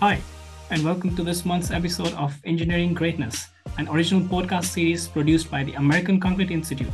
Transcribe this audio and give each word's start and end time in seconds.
Hi, 0.00 0.18
and 0.70 0.82
welcome 0.82 1.14
to 1.14 1.22
this 1.22 1.44
month's 1.44 1.70
episode 1.70 2.14
of 2.14 2.34
Engineering 2.46 2.94
Greatness, 2.94 3.48
an 3.76 3.86
original 3.88 4.22
podcast 4.22 4.64
series 4.64 5.06
produced 5.06 5.50
by 5.50 5.62
the 5.62 5.74
American 5.74 6.18
Concrete 6.18 6.50
Institute. 6.50 6.90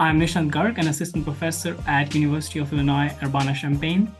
I'm 0.00 0.18
Nishant 0.18 0.50
Garg, 0.50 0.78
an 0.78 0.88
assistant 0.88 1.26
professor 1.26 1.76
at 1.86 2.14
University 2.14 2.58
of 2.58 2.72
Illinois 2.72 3.14
Urbana-Champaign. 3.22 4.10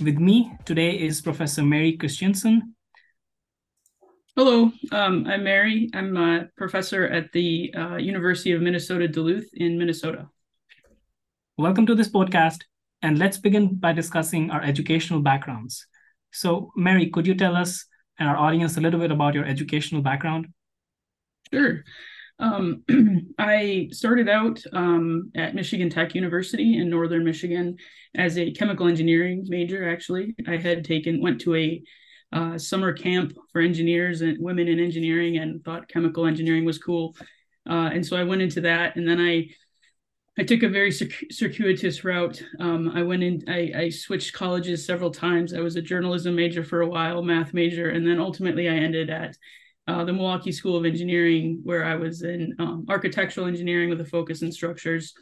With 0.00 0.18
me 0.18 0.52
today 0.66 0.92
is 0.92 1.20
Professor 1.20 1.64
Mary 1.64 1.96
Christiansen. 1.96 2.76
Hello, 4.36 4.70
um, 4.92 5.26
I'm 5.26 5.42
Mary. 5.42 5.90
I'm 5.94 6.16
a 6.16 6.46
professor 6.56 7.08
at 7.08 7.32
the 7.32 7.74
uh, 7.76 7.96
University 7.96 8.52
of 8.52 8.62
Minnesota 8.62 9.08
Duluth 9.08 9.50
in 9.54 9.76
Minnesota. 9.76 10.28
Welcome 11.56 11.86
to 11.86 11.96
this 11.96 12.08
podcast, 12.08 12.58
and 13.02 13.18
let's 13.18 13.36
begin 13.36 13.74
by 13.74 13.94
discussing 13.94 14.52
our 14.52 14.62
educational 14.62 15.22
backgrounds. 15.22 15.84
So, 16.32 16.72
Mary, 16.76 17.10
could 17.10 17.26
you 17.26 17.34
tell 17.34 17.56
us 17.56 17.84
and 18.18 18.28
our 18.28 18.36
audience 18.36 18.76
a 18.76 18.80
little 18.80 19.00
bit 19.00 19.10
about 19.10 19.34
your 19.34 19.44
educational 19.44 20.02
background? 20.02 20.48
Sure. 21.52 21.84
Um, 22.38 22.84
I 23.38 23.88
started 23.90 24.28
out 24.28 24.62
um, 24.72 25.30
at 25.34 25.54
Michigan 25.54 25.90
Tech 25.90 26.14
University 26.14 26.78
in 26.78 26.90
Northern 26.90 27.24
Michigan 27.24 27.76
as 28.14 28.38
a 28.38 28.52
chemical 28.52 28.88
engineering 28.88 29.44
major. 29.48 29.88
Actually, 29.88 30.34
I 30.46 30.56
had 30.56 30.84
taken 30.84 31.20
went 31.20 31.40
to 31.42 31.56
a 31.56 31.82
uh, 32.32 32.58
summer 32.58 32.92
camp 32.92 33.32
for 33.52 33.60
engineers 33.60 34.20
and 34.20 34.36
women 34.40 34.68
in 34.68 34.78
engineering, 34.78 35.38
and 35.38 35.64
thought 35.64 35.88
chemical 35.88 36.26
engineering 36.26 36.64
was 36.64 36.78
cool. 36.78 37.16
Uh, 37.68 37.90
and 37.92 38.06
so 38.06 38.16
I 38.16 38.24
went 38.24 38.42
into 38.42 38.62
that, 38.62 38.96
and 38.96 39.06
then 39.08 39.20
I 39.20 39.48
I 40.38 40.44
took 40.44 40.62
a 40.62 40.68
very 40.68 40.92
circuitous 40.92 42.04
route. 42.04 42.40
Um, 42.60 42.90
I 42.94 43.02
went 43.02 43.24
in, 43.24 43.42
I, 43.48 43.72
I, 43.74 43.88
switched 43.88 44.32
colleges 44.32 44.86
several 44.86 45.10
times. 45.10 45.52
I 45.52 45.60
was 45.60 45.74
a 45.74 45.82
journalism 45.82 46.36
major 46.36 46.62
for 46.62 46.82
a 46.82 46.86
while, 46.86 47.22
math 47.22 47.52
major, 47.52 47.90
and 47.90 48.06
then 48.06 48.20
ultimately 48.20 48.68
I 48.68 48.74
ended 48.74 49.10
at 49.10 49.36
uh, 49.88 50.04
the 50.04 50.12
Milwaukee 50.12 50.52
School 50.52 50.76
of 50.76 50.84
Engineering, 50.84 51.60
where 51.64 51.84
I 51.84 51.96
was 51.96 52.22
in 52.22 52.54
um, 52.60 52.86
architectural 52.88 53.48
engineering 53.48 53.90
with 53.90 54.00
a 54.00 54.04
focus 54.04 54.42
in 54.42 54.52
structures. 54.52 55.12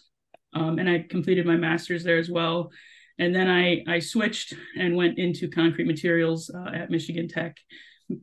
Um, 0.53 0.79
and 0.79 0.89
I 0.89 1.07
completed 1.09 1.47
my 1.47 1.57
master's 1.57 2.05
there 2.05 2.19
as 2.19 2.29
well. 2.29 2.71
And 3.19 3.35
then 3.35 3.49
I, 3.49 3.85
I 3.89 4.01
switched 4.01 4.53
and 4.79 4.97
went 4.97 5.19
into 5.19 5.49
concrete 5.49 5.87
materials 5.87 6.51
uh, 6.55 6.73
at 6.75 6.91
Michigan 6.91 7.27
Tech. 7.27 7.57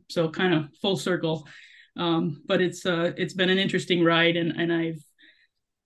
So 0.08 0.28
kind 0.28 0.54
of 0.54 0.68
full 0.80 0.96
circle. 0.96 1.48
Um, 1.96 2.42
but 2.46 2.60
it's 2.60 2.86
uh, 2.86 3.12
it's 3.16 3.34
been 3.34 3.50
an 3.50 3.58
interesting 3.58 4.02
ride, 4.02 4.36
and, 4.36 4.52
and 4.52 4.72
I've 4.72 5.02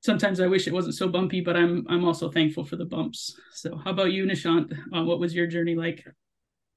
sometimes 0.01 0.41
I 0.41 0.47
wish 0.47 0.67
it 0.67 0.73
wasn't 0.73 0.95
so 0.95 1.09
bumpy, 1.09 1.41
but 1.41 1.57
I'm 1.57 1.87
I'm 1.89 2.05
also 2.05 2.31
thankful 2.31 2.65
for 2.65 2.77
the 2.77 2.85
bumps. 2.85 3.39
So 3.55 3.77
how 3.77 3.91
about 3.91 4.13
you, 4.13 4.25
Nishant? 4.25 4.73
Uh, 4.95 5.05
what 5.05 5.21
was 5.21 5.35
your 5.35 5.47
journey 5.47 5.75
like? 5.75 6.05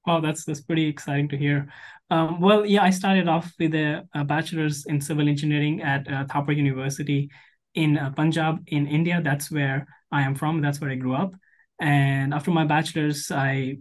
Oh, 0.06 0.20
that's 0.20 0.44
that's 0.44 0.60
pretty 0.60 0.86
exciting 0.86 1.28
to 1.28 1.36
hear. 1.36 1.68
Um, 2.10 2.40
well, 2.40 2.66
yeah, 2.66 2.82
I 2.82 2.90
started 2.90 3.28
off 3.28 3.52
with 3.58 3.74
a, 3.74 4.06
a 4.14 4.24
bachelor's 4.24 4.84
in 4.86 5.00
civil 5.00 5.28
engineering 5.28 5.80
at 5.80 6.06
uh, 6.08 6.24
Thapar 6.24 6.56
University 6.56 7.30
in 7.74 7.96
uh, 7.96 8.10
Punjab 8.10 8.58
in 8.66 8.86
India. 8.86 9.20
That's 9.22 9.50
where 9.50 9.86
I 10.10 10.22
am 10.22 10.34
from. 10.34 10.60
That's 10.60 10.80
where 10.80 10.90
I 10.90 10.96
grew 10.96 11.14
up. 11.14 11.32
And 11.80 12.34
after 12.34 12.50
my 12.50 12.64
bachelor's, 12.64 13.30
I 13.30 13.78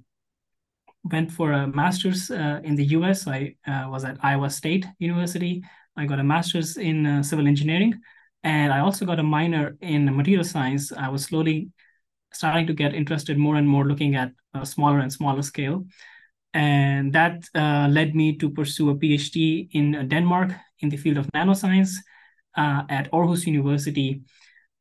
went 1.04 1.32
for 1.32 1.52
a 1.52 1.68
master's 1.68 2.30
uh, 2.30 2.62
in 2.64 2.76
the 2.76 2.86
US. 2.98 3.28
I 3.28 3.56
uh, 3.68 3.88
was 3.90 4.06
at 4.06 4.18
Iowa 4.22 4.50
State 4.50 4.86
University. 5.00 5.64
I 5.98 6.06
got 6.06 6.20
a 6.20 6.24
master's 6.24 6.78
in 6.78 7.06
uh, 7.06 7.24
civil 7.24 7.48
engineering 7.48 8.00
and 8.44 8.74
I 8.74 8.80
also 8.80 9.06
got 9.06 9.20
a 9.20 9.24
minor 9.24 9.78
in 9.82 10.16
material 10.16 10.44
science. 10.44 10.92
I 10.92 11.10
was 11.10 11.26
slowly 11.26 11.70
starting 12.34 12.68
to 12.68 12.74
get 12.74 12.94
interested 12.94 13.38
more 13.38 13.56
and 13.56 13.68
more 13.68 13.86
looking 13.86 14.16
at 14.16 14.32
a 14.54 14.66
smaller 14.66 15.00
and 15.00 15.12
smaller 15.12 15.42
scale. 15.42 15.86
And 16.54 17.14
that 17.14 17.46
uh, 17.56 17.88
led 17.90 18.16
me 18.16 18.38
to 18.38 18.50
pursue 18.50 18.90
a 18.90 18.96
PhD 18.96 19.70
in 19.72 20.08
Denmark 20.10 20.52
in 20.80 20.90
the 20.90 20.98
field 20.98 21.18
of 21.18 21.28
nanoscience 21.28 21.96
uh, 22.58 22.84
at 22.90 23.10
Aarhus 23.12 23.46
University, 23.46 24.24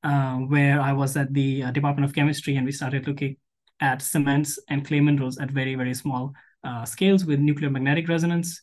uh, 0.03 0.37
where 0.37 0.81
I 0.81 0.93
was 0.93 1.17
at 1.17 1.33
the 1.33 1.65
uh, 1.65 1.71
Department 1.71 2.09
of 2.09 2.15
Chemistry, 2.15 2.57
and 2.57 2.67
we 2.67 2.73
started 2.73 3.07
looking 3.07 3.37
at 3.81 4.03
cements 4.03 4.59
and 4.69 4.87
clay 4.87 5.01
minerals 5.01 5.39
at 5.39 5.51
very, 5.51 5.75
very 5.75 5.95
small 5.95 6.35
uh, 6.65 6.85
scales 6.85 7.25
with 7.25 7.39
nuclear 7.39 7.71
magnetic 7.71 8.09
resonance. 8.09 8.63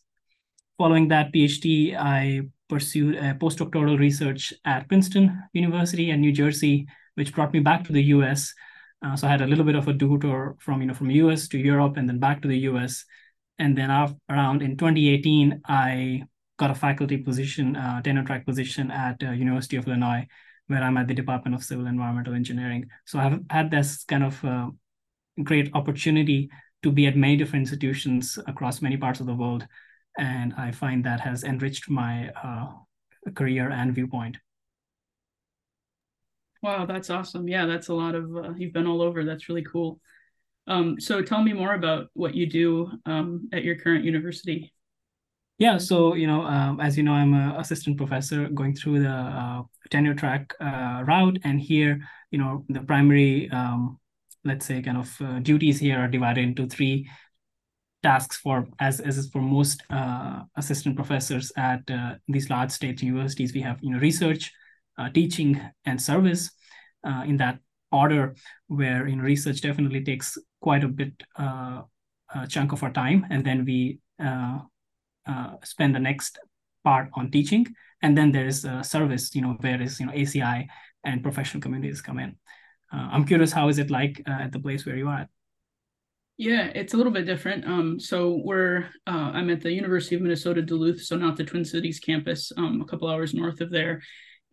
Following 0.77 1.07
that 1.07 1.33
PhD, 1.33 1.95
I 1.97 2.41
pursued 2.69 3.15
a 3.15 3.33
postdoctoral 3.33 3.99
research 3.99 4.53
at 4.65 4.87
Princeton 4.87 5.43
University 5.53 6.09
in 6.09 6.21
New 6.21 6.31
Jersey, 6.31 6.87
which 7.15 7.33
brought 7.33 7.53
me 7.53 7.59
back 7.59 7.83
to 7.85 7.93
the 7.93 8.03
US. 8.15 8.53
Uh, 9.01 9.15
so 9.15 9.27
I 9.27 9.31
had 9.31 9.41
a 9.41 9.47
little 9.47 9.65
bit 9.65 9.75
of 9.75 9.87
a 9.87 9.93
detour 9.93 10.57
from 10.59 10.81
you 10.81 10.87
know 10.87 10.93
from 10.93 11.11
US 11.11 11.47
to 11.49 11.57
Europe 11.57 11.97
and 11.97 12.07
then 12.07 12.19
back 12.19 12.41
to 12.41 12.47
the 12.47 12.59
US. 12.69 13.05
And 13.59 13.77
then 13.77 13.89
around 14.29 14.61
in 14.61 14.77
2018, 14.77 15.61
I 15.67 16.23
got 16.57 16.71
a 16.71 16.75
faculty 16.75 17.17
position, 17.17 17.75
uh, 17.75 18.01
tenure 18.01 18.23
track 18.23 18.45
position 18.45 18.91
at 18.91 19.21
uh, 19.23 19.31
University 19.31 19.77
of 19.77 19.87
Illinois, 19.87 20.27
where 20.67 20.83
I'm 20.83 20.97
at 20.97 21.07
the 21.07 21.13
Department 21.13 21.55
of 21.55 21.63
Civil 21.63 21.87
Environmental 21.87 22.33
Engineering. 22.33 22.89
So 23.05 23.19
I've 23.19 23.39
had 23.49 23.71
this 23.71 24.03
kind 24.03 24.23
of 24.23 24.43
uh, 24.43 24.69
great 25.43 25.71
opportunity 25.73 26.49
to 26.83 26.91
be 26.91 27.07
at 27.07 27.15
many 27.15 27.37
different 27.37 27.63
institutions 27.63 28.37
across 28.47 28.81
many 28.81 28.97
parts 28.97 29.19
of 29.19 29.25
the 29.25 29.35
world 29.35 29.67
and 30.17 30.53
I 30.57 30.71
find 30.71 31.03
that 31.03 31.19
has 31.21 31.43
enriched 31.43 31.89
my 31.89 32.31
uh, 32.43 32.67
career 33.35 33.69
and 33.69 33.93
viewpoint. 33.93 34.37
Wow, 36.63 36.85
that's 36.85 37.09
awesome. 37.09 37.47
Yeah, 37.47 37.65
that's 37.65 37.87
a 37.89 37.93
lot 37.93 38.15
of, 38.15 38.35
uh, 38.35 38.53
you've 38.57 38.73
been 38.73 38.87
all 38.87 39.01
over. 39.01 39.23
That's 39.23 39.47
really 39.47 39.63
cool. 39.63 39.99
Um, 40.65 40.99
so 40.99 41.21
tell 41.21 41.41
me 41.41 41.53
more 41.53 41.73
about 41.75 42.07
what 42.13 42.35
you 42.35 42.45
do 42.45 42.91
um, 43.05 43.47
at 43.53 43.63
your 43.63 43.75
current 43.75 44.03
university. 44.03 44.73
Yeah, 45.59 45.77
so 45.77 46.13
you 46.13 46.27
know, 46.27 46.43
um, 46.43 46.79
as 46.79 46.97
you 46.97 47.03
know, 47.03 47.13
I'm 47.13 47.33
an 47.33 47.55
assistant 47.55 47.97
professor 47.97 48.47
going 48.49 48.75
through 48.75 48.99
the 49.03 49.09
uh, 49.09 49.63
tenure 49.89 50.13
track 50.13 50.53
uh, 50.59 51.03
route, 51.07 51.39
and 51.43 51.59
here, 51.59 51.99
you 52.29 52.37
know, 52.37 52.63
the 52.69 52.81
primary, 52.81 53.49
um, 53.49 53.97
let's 54.43 54.67
say, 54.67 54.83
kind 54.83 54.97
of 54.97 55.21
uh, 55.21 55.39
duties 55.39 55.79
here 55.79 55.97
are 55.97 56.07
divided 56.07 56.43
into 56.43 56.67
three 56.67 57.09
tasks 58.07 58.37
for 58.37 58.65
as, 58.79 59.01
as 59.01 59.17
is 59.17 59.29
for 59.29 59.41
most 59.41 59.83
uh, 59.89 60.39
assistant 60.55 60.95
professors 60.95 61.51
at 61.57 61.81
uh, 61.91 62.13
these 62.29 62.49
large 62.49 62.71
state 62.71 63.01
universities. 63.01 63.53
We 63.53 63.61
have 63.61 63.79
you 63.81 63.91
know 63.91 63.99
research 63.99 64.43
uh, 64.97 65.09
teaching 65.09 65.51
and 65.85 66.01
service 66.01 66.43
uh, 67.09 67.23
in 67.27 67.35
that 67.37 67.59
order 67.91 68.35
where 68.67 69.01
know 69.15 69.23
research 69.23 69.59
definitely 69.61 70.03
takes 70.03 70.37
quite 70.61 70.83
a 70.85 70.87
bit 70.87 71.13
uh, 71.37 71.81
a 72.33 72.47
chunk 72.47 72.71
of 72.71 72.83
our 72.83 72.93
time. 72.93 73.25
And 73.29 73.45
then 73.45 73.65
we 73.65 73.99
uh, 74.23 74.59
spend 75.63 75.93
the 75.93 76.05
next 76.09 76.39
part 76.83 77.09
on 77.13 77.29
teaching. 77.29 77.67
And 78.01 78.17
then 78.17 78.31
there 78.31 78.47
is 78.47 78.61
service 78.83 79.35
you 79.35 79.41
know 79.41 79.57
where 79.59 79.81
is 79.81 79.99
you 79.99 80.05
know 80.05 80.13
aci 80.13 80.67
and 81.03 81.23
professional 81.23 81.61
communities 81.61 82.01
come 82.01 82.19
in. 82.19 82.37
I'm 82.91 83.25
curious 83.25 83.51
how 83.51 83.67
is 83.67 83.79
it 83.79 83.89
like 83.89 84.15
at 84.25 84.51
the 84.53 84.59
place 84.65 84.85
where 84.85 84.95
you 84.95 85.09
are 85.09 85.19
at 85.23 85.29
yeah, 86.37 86.67
it's 86.75 86.93
a 86.93 86.97
little 86.97 87.11
bit 87.11 87.25
different. 87.25 87.65
Um, 87.65 87.99
so 87.99 88.39
we're 88.43 88.89
uh, 89.07 89.31
I'm 89.33 89.49
at 89.49 89.61
the 89.61 89.71
University 89.71 90.15
of 90.15 90.21
Minnesota 90.21 90.61
Duluth, 90.61 91.01
so 91.01 91.17
not 91.17 91.35
the 91.35 91.43
Twin 91.43 91.65
Cities 91.65 91.99
campus, 91.99 92.51
um, 92.57 92.79
a 92.79 92.85
couple 92.85 93.07
hours 93.07 93.33
north 93.33 93.59
of 93.59 93.71
there, 93.71 94.01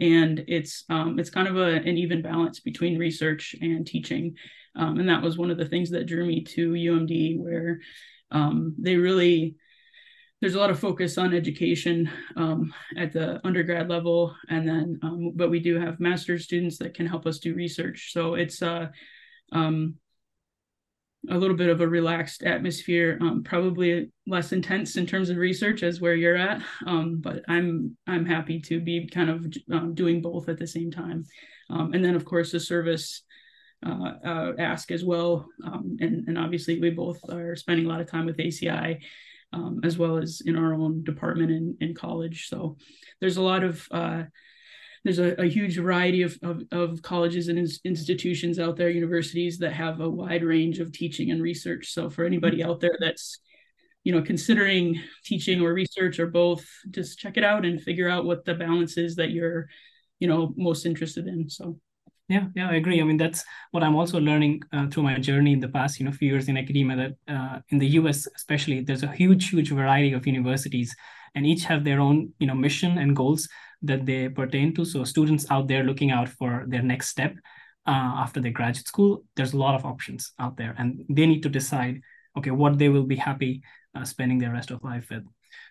and 0.00 0.44
it's 0.48 0.84
um, 0.88 1.18
it's 1.18 1.28
kind 1.28 1.46
of 1.46 1.58
a, 1.58 1.74
an 1.74 1.98
even 1.98 2.22
balance 2.22 2.60
between 2.60 2.98
research 2.98 3.54
and 3.60 3.86
teaching, 3.86 4.34
um, 4.76 4.98
and 4.98 5.08
that 5.10 5.22
was 5.22 5.36
one 5.36 5.50
of 5.50 5.58
the 5.58 5.68
things 5.68 5.90
that 5.90 6.06
drew 6.06 6.24
me 6.24 6.42
to 6.42 6.72
UMD, 6.72 7.38
where 7.38 7.80
um, 8.30 8.74
they 8.78 8.96
really 8.96 9.56
there's 10.40 10.54
a 10.54 10.60
lot 10.60 10.70
of 10.70 10.80
focus 10.80 11.18
on 11.18 11.34
education 11.34 12.10
um, 12.36 12.72
at 12.96 13.12
the 13.12 13.46
undergrad 13.46 13.90
level, 13.90 14.34
and 14.48 14.66
then 14.66 15.32
but 15.34 15.50
we 15.50 15.60
do 15.60 15.78
have 15.78 16.00
master's 16.00 16.44
students 16.44 16.78
that 16.78 16.94
can 16.94 17.06
help 17.06 17.26
us 17.26 17.40
do 17.40 17.54
research. 17.54 18.10
So 18.14 18.36
it's 18.36 18.62
uh, 18.62 18.88
um, 19.52 19.96
a 21.30 21.38
little 21.38 21.56
bit 21.56 21.68
of 21.68 21.80
a 21.80 21.88
relaxed 21.88 22.42
atmosphere, 22.42 23.18
um, 23.20 23.42
probably 23.42 24.10
less 24.26 24.52
intense 24.52 24.96
in 24.96 25.06
terms 25.06 25.30
of 25.30 25.36
research 25.36 25.82
as 25.82 26.00
where 26.00 26.14
you're 26.14 26.36
at. 26.36 26.62
Um, 26.86 27.20
but 27.20 27.42
I'm 27.48 27.96
I'm 28.06 28.26
happy 28.26 28.60
to 28.60 28.80
be 28.80 29.08
kind 29.08 29.30
of 29.30 29.46
um, 29.72 29.94
doing 29.94 30.20
both 30.20 30.48
at 30.48 30.58
the 30.58 30.66
same 30.66 30.90
time, 30.90 31.24
um, 31.70 31.92
and 31.92 32.04
then 32.04 32.14
of 32.14 32.24
course 32.24 32.52
the 32.52 32.60
service 32.60 33.22
uh, 33.84 34.12
uh, 34.24 34.52
ask 34.58 34.90
as 34.90 35.04
well, 35.04 35.46
um, 35.64 35.96
and 36.00 36.28
and 36.28 36.38
obviously 36.38 36.80
we 36.80 36.90
both 36.90 37.20
are 37.30 37.56
spending 37.56 37.86
a 37.86 37.88
lot 37.88 38.00
of 38.00 38.10
time 38.10 38.26
with 38.26 38.36
ACI. 38.38 39.00
Um, 39.52 39.82
as 39.84 39.96
well 39.96 40.16
as 40.16 40.42
in 40.44 40.56
our 40.56 40.74
own 40.74 41.04
department 41.04 41.52
in, 41.52 41.76
in 41.80 41.94
college. 41.94 42.48
So 42.48 42.76
there's 43.20 43.36
a 43.36 43.42
lot 43.42 43.62
of 43.62 43.86
uh, 43.92 44.24
there's 45.04 45.18
a, 45.18 45.40
a 45.40 45.44
huge 45.44 45.76
variety 45.76 46.22
of, 46.22 46.38
of, 46.42 46.62
of 46.72 47.02
colleges 47.02 47.48
and 47.48 47.58
institutions 47.84 48.58
out 48.58 48.76
there, 48.76 48.88
universities 48.88 49.58
that 49.58 49.74
have 49.74 50.00
a 50.00 50.08
wide 50.08 50.42
range 50.42 50.78
of 50.78 50.92
teaching 50.92 51.30
and 51.30 51.42
research. 51.42 51.92
So 51.92 52.08
for 52.08 52.24
anybody 52.24 52.64
out 52.64 52.80
there 52.80 52.96
that's 52.98 53.38
you 54.02 54.12
know 54.12 54.22
considering 54.22 55.00
teaching 55.24 55.60
or 55.60 55.74
research 55.74 56.18
or 56.18 56.26
both, 56.26 56.64
just 56.90 57.18
check 57.18 57.36
it 57.36 57.44
out 57.44 57.64
and 57.64 57.80
figure 57.80 58.08
out 58.08 58.24
what 58.24 58.44
the 58.44 58.54
balance 58.54 58.96
is 58.96 59.16
that 59.16 59.30
you're 59.30 59.68
you 60.20 60.28
know 60.28 60.54
most 60.56 60.86
interested 60.86 61.26
in. 61.26 61.50
So 61.50 61.78
Yeah, 62.28 62.46
yeah, 62.56 62.70
I 62.70 62.76
agree. 62.76 63.00
I 63.02 63.04
mean, 63.04 63.18
that's 63.18 63.44
what 63.72 63.82
I'm 63.82 63.96
also 63.96 64.18
learning 64.18 64.62
uh, 64.72 64.86
through 64.88 65.02
my 65.02 65.18
journey 65.18 65.52
in 65.52 65.60
the 65.60 65.68
past, 65.68 66.00
you 66.00 66.06
know, 66.06 66.12
few 66.12 66.30
years 66.32 66.48
in 66.48 66.56
academia. 66.56 66.96
That 66.96 67.34
uh, 67.34 67.58
in 67.68 67.78
the 67.78 67.88
U.S. 68.00 68.26
especially, 68.34 68.80
there's 68.80 69.02
a 69.02 69.12
huge, 69.12 69.50
huge 69.50 69.70
variety 69.70 70.14
of 70.14 70.26
universities, 70.26 70.96
and 71.34 71.44
each 71.46 71.64
have 71.64 71.84
their 71.84 72.00
own, 72.00 72.32
you 72.38 72.46
know, 72.46 72.54
mission 72.54 72.96
and 72.96 73.14
goals 73.14 73.46
that 73.86 74.06
they 74.06 74.28
pertain 74.28 74.74
to. 74.74 74.84
So 74.84 75.04
students 75.04 75.46
out 75.50 75.68
there 75.68 75.84
looking 75.84 76.10
out 76.10 76.28
for 76.28 76.64
their 76.66 76.82
next 76.82 77.08
step 77.08 77.34
uh, 77.86 78.12
after 78.24 78.40
their 78.40 78.52
graduate 78.52 78.86
school, 78.86 79.24
there's 79.36 79.52
a 79.52 79.58
lot 79.58 79.74
of 79.74 79.84
options 79.84 80.32
out 80.38 80.56
there, 80.56 80.74
and 80.78 81.04
they 81.08 81.26
need 81.26 81.42
to 81.42 81.48
decide, 81.48 82.00
okay, 82.36 82.50
what 82.50 82.78
they 82.78 82.88
will 82.88 83.04
be 83.04 83.16
happy 83.16 83.62
uh, 83.94 84.04
spending 84.04 84.38
their 84.38 84.52
rest 84.52 84.70
of 84.70 84.82
life 84.82 85.08
with. 85.10 85.24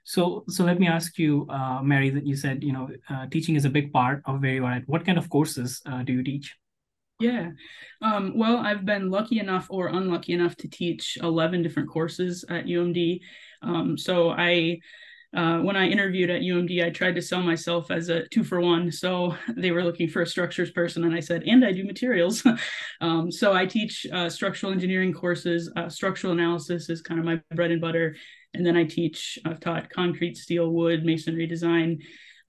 So, 0.03 0.43
so 0.47 0.63
let 0.63 0.79
me 0.79 0.87
ask 0.87 1.17
you, 1.17 1.47
uh, 1.49 1.81
Mary, 1.81 2.09
that 2.09 2.25
you 2.25 2.35
said, 2.35 2.63
you 2.63 2.71
know, 2.71 2.89
uh, 3.09 3.27
teaching 3.27 3.55
is 3.55 3.65
a 3.65 3.69
big 3.69 3.91
part 3.91 4.21
of 4.25 4.41
where 4.41 4.53
you 4.53 4.65
are 4.65 4.73
at. 4.73 4.87
What 4.87 5.05
kind 5.05 5.17
of 5.17 5.29
courses 5.29 5.81
uh, 5.85 6.03
do 6.03 6.13
you 6.13 6.23
teach? 6.23 6.55
Yeah. 7.19 7.51
Um, 8.01 8.33
well, 8.35 8.57
I've 8.57 8.85
been 8.85 9.09
lucky 9.09 9.39
enough 9.39 9.67
or 9.69 9.87
unlucky 9.87 10.33
enough 10.33 10.55
to 10.57 10.67
teach 10.67 11.17
11 11.21 11.63
different 11.63 11.89
courses 11.89 12.43
at 12.49 12.65
UMD. 12.65 13.21
Um, 13.61 13.97
so 13.97 14.31
I, 14.31 14.79
uh, 15.35 15.59
when 15.59 15.75
I 15.75 15.87
interviewed 15.87 16.29
at 16.29 16.41
UMD, 16.41 16.85
I 16.85 16.91
tried 16.91 17.15
to 17.15 17.21
sell 17.21 17.41
myself 17.41 17.89
as 17.89 18.09
a 18.09 18.27
two 18.27 18.43
for 18.43 18.61
one. 18.61 18.91
So 18.91 19.35
they 19.55 19.71
were 19.71 19.83
looking 19.83 20.07
for 20.07 20.21
a 20.21 20.27
structures 20.27 20.69
person, 20.71 21.03
and 21.03 21.13
I 21.13 21.19
said, 21.19 21.43
and 21.43 21.65
I 21.65 21.71
do 21.71 21.83
materials. 21.83 22.43
um, 23.01 23.31
so 23.31 23.53
I 23.53 23.65
teach 23.65 24.05
uh, 24.11 24.29
structural 24.29 24.71
engineering 24.71 25.11
courses. 25.11 25.71
Uh, 25.75 25.89
structural 25.89 26.33
analysis 26.33 26.89
is 26.89 27.01
kind 27.01 27.19
of 27.19 27.25
my 27.25 27.41
bread 27.55 27.71
and 27.71 27.81
butter. 27.81 28.15
And 28.53 28.63
then 28.63 28.77
I 28.77 28.83
teach, 28.83 29.39
I've 29.45 29.59
taught 29.59 29.89
concrete, 29.89 30.37
steel, 30.37 30.69
wood, 30.69 31.03
masonry 31.03 31.47
design, 31.47 31.99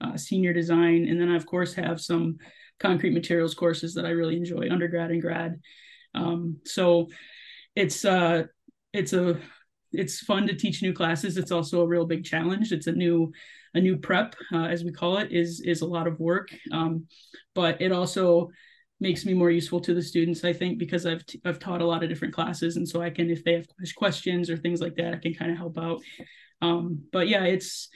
uh, 0.01 0.15
senior 0.17 0.53
design. 0.53 1.07
And 1.09 1.19
then 1.19 1.29
I, 1.29 1.35
of 1.35 1.47
course, 1.47 1.73
have 1.73 1.99
some 1.99 2.37
concrete 2.79 3.13
materials 3.13 3.55
courses 3.55 3.95
that 3.95 4.05
I 4.05 4.09
really 4.09 4.37
enjoy, 4.37 4.69
undergrad 4.69 5.09
and 5.09 5.21
grad. 5.21 5.59
Um, 6.13 6.57
so 6.65 7.07
it's 7.75 8.05
uh, 8.05 8.43
it's 8.93 9.13
a 9.13 9.39
it's 9.97 10.19
fun 10.19 10.47
to 10.47 10.55
teach 10.55 10.81
new 10.81 10.93
classes. 10.93 11.37
It's 11.37 11.51
also 11.51 11.81
a 11.81 11.87
real 11.87 12.05
big 12.05 12.23
challenge. 12.23 12.71
It's 12.71 12.87
a 12.87 12.91
new 12.91 13.31
a 13.73 13.81
new 13.81 13.97
prep, 13.97 14.35
uh, 14.53 14.65
as 14.65 14.83
we 14.83 14.91
call 14.91 15.17
it, 15.17 15.31
is 15.31 15.61
is 15.61 15.81
a 15.81 15.85
lot 15.85 16.07
of 16.07 16.19
work. 16.19 16.49
Um, 16.71 17.07
but 17.53 17.81
it 17.81 17.91
also 17.91 18.49
makes 18.99 19.25
me 19.25 19.33
more 19.33 19.51
useful 19.51 19.79
to 19.81 19.93
the 19.93 20.01
students 20.01 20.43
i 20.43 20.53
think 20.53 20.77
because 20.77 21.05
i've 21.05 21.25
t- 21.25 21.41
i've 21.45 21.59
taught 21.59 21.81
a 21.81 21.85
lot 21.85 22.01
of 22.03 22.09
different 22.09 22.33
classes 22.33 22.77
and 22.77 22.87
so 22.87 23.01
i 23.01 23.09
can 23.09 23.29
if 23.29 23.43
they 23.43 23.53
have 23.53 23.67
questions 23.95 24.49
or 24.49 24.57
things 24.57 24.79
like 24.79 24.95
that 24.95 25.13
i 25.13 25.17
can 25.17 25.33
kind 25.33 25.51
of 25.51 25.57
help 25.57 25.77
out 25.77 25.99
um, 26.61 27.03
but 27.11 27.27
yeah 27.27 27.43
it's 27.43 27.89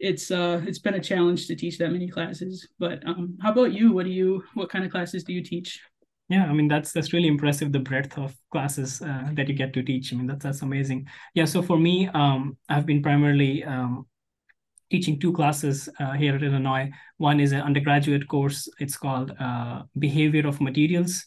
it's 0.00 0.30
uh 0.30 0.60
it's 0.66 0.80
been 0.80 0.94
a 0.94 1.00
challenge 1.00 1.46
to 1.46 1.54
teach 1.54 1.78
that 1.78 1.92
many 1.92 2.08
classes 2.08 2.68
but 2.80 3.06
um 3.06 3.38
how 3.40 3.52
about 3.52 3.72
you 3.72 3.92
what 3.92 4.04
do 4.04 4.10
you 4.10 4.42
what 4.54 4.68
kind 4.68 4.84
of 4.84 4.90
classes 4.90 5.22
do 5.22 5.32
you 5.32 5.42
teach 5.42 5.80
yeah 6.28 6.44
i 6.46 6.52
mean 6.52 6.68
that's 6.68 6.92
that's 6.92 7.12
really 7.12 7.28
impressive 7.28 7.72
the 7.72 7.78
breadth 7.78 8.16
of 8.18 8.34
classes 8.50 9.02
uh, 9.02 9.28
that 9.32 9.48
you 9.48 9.54
get 9.54 9.72
to 9.72 9.82
teach 9.82 10.12
i 10.12 10.16
mean 10.16 10.26
that's 10.26 10.44
that's 10.44 10.62
amazing 10.62 11.06
yeah 11.34 11.44
so 11.44 11.62
for 11.62 11.78
me 11.78 12.08
um 12.14 12.56
i've 12.68 12.86
been 12.86 13.02
primarily 13.02 13.62
um 13.64 14.06
teaching 14.90 15.18
two 15.18 15.32
classes 15.32 15.88
uh, 15.98 16.12
here 16.12 16.36
at 16.36 16.42
Illinois. 16.42 16.88
One 17.16 17.40
is 17.40 17.50
an 17.50 17.62
undergraduate 17.62 18.28
course. 18.28 18.68
It's 18.78 18.96
called 18.96 19.32
uh, 19.40 19.82
Behavior 19.98 20.46
of 20.46 20.60
Materials. 20.60 21.24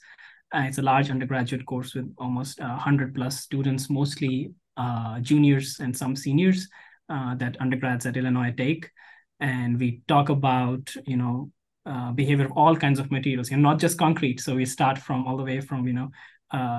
Uh, 0.56 0.64
it's 0.68 0.78
a 0.78 0.82
large 0.82 1.10
undergraduate 1.10 1.66
course 1.66 1.94
with 1.94 2.14
almost 2.18 2.62
100 2.62 3.14
plus 3.14 3.42
students, 3.42 3.90
mostly 3.90 4.54
uh, 4.78 5.20
juniors 5.20 5.80
and 5.82 5.96
some 5.96 6.16
seniors 6.16 6.70
uh, 7.10 7.36
that 7.36 7.60
undergrads 7.60 8.06
at 8.06 8.16
Illinois 8.16 8.54
take. 8.56 8.90
And 9.42 9.78
we 9.78 10.02
talk 10.08 10.30
about, 10.30 10.94
you 11.06 11.18
know, 11.18 11.52
uh, 11.92 12.12
behavior 12.12 12.46
of 12.46 12.52
all 12.52 12.76
kinds 12.76 13.00
of 13.00 13.12
materials, 13.12 13.52
and 13.52 13.62
not 13.62 13.80
just 13.80 13.98
concrete. 13.98 14.40
So 14.42 14.56
we 14.56 14.66
start 14.66 14.98
from 14.98 15.26
all 15.26 15.38
the 15.38 15.48
way 15.50 15.62
from, 15.62 15.88
you 15.88 15.94
know, 15.94 16.10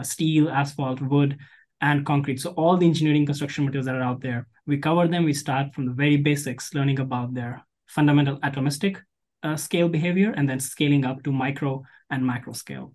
steel, 0.02 0.49
asphalt, 0.49 1.00
wood, 1.00 1.38
and 1.81 2.05
concrete. 2.05 2.40
So 2.40 2.50
all 2.50 2.76
the 2.76 2.87
engineering 2.87 3.26
construction 3.26 3.64
materials 3.64 3.87
that 3.87 3.94
are 3.94 4.08
out 4.10 4.20
there, 4.20 4.46
we 4.66 4.78
cover 4.78 5.08
them. 5.08 5.25
We 5.25 5.32
start 5.32 5.75
from 5.75 5.87
the 5.87 5.93
very 5.93 6.16
basics, 6.16 6.75
learning 6.75 7.00
about 7.00 7.34
their 7.34 7.64
fundamental 7.87 8.37
atomistic 8.40 8.94
uh, 9.43 9.56
scale 9.56 9.88
behavior, 9.88 10.34
and 10.37 10.49
then 10.49 10.60
scaling 10.60 11.05
up 11.05 11.22
to 11.22 11.32
micro 11.32 11.82
and 12.11 12.26
macro 12.26 12.52
scale. 12.52 12.93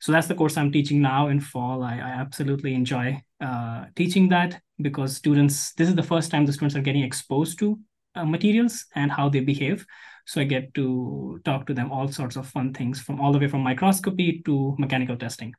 So 0.00 0.12
that's 0.12 0.28
the 0.28 0.34
course 0.34 0.56
I'm 0.56 0.70
teaching 0.70 1.00
now 1.02 1.28
in 1.28 1.40
fall. 1.40 1.82
I, 1.82 1.94
I 1.94 2.10
absolutely 2.24 2.74
enjoy 2.74 3.20
uh, 3.40 3.86
teaching 3.96 4.28
that 4.28 4.60
because 4.80 5.16
students, 5.16 5.72
this 5.72 5.88
is 5.88 5.94
the 5.94 6.02
first 6.12 6.30
time 6.30 6.46
the 6.46 6.52
students 6.52 6.76
are 6.76 6.82
getting 6.82 7.02
exposed 7.02 7.58
to 7.60 7.78
uh, 8.14 8.24
materials 8.24 8.86
and 8.94 9.10
how 9.10 9.28
they 9.28 9.40
behave. 9.40 9.84
So 10.28 10.42
I 10.42 10.44
get 10.44 10.74
to 10.74 11.40
talk 11.46 11.66
to 11.68 11.74
them 11.74 11.90
all 11.90 12.06
sorts 12.08 12.36
of 12.36 12.46
fun 12.46 12.74
things 12.74 13.00
from 13.00 13.18
all 13.18 13.32
the 13.32 13.38
way 13.38 13.48
from 13.48 13.62
microscopy 13.62 14.42
to 14.44 14.76
mechanical 14.78 15.16
testing. 15.16 15.54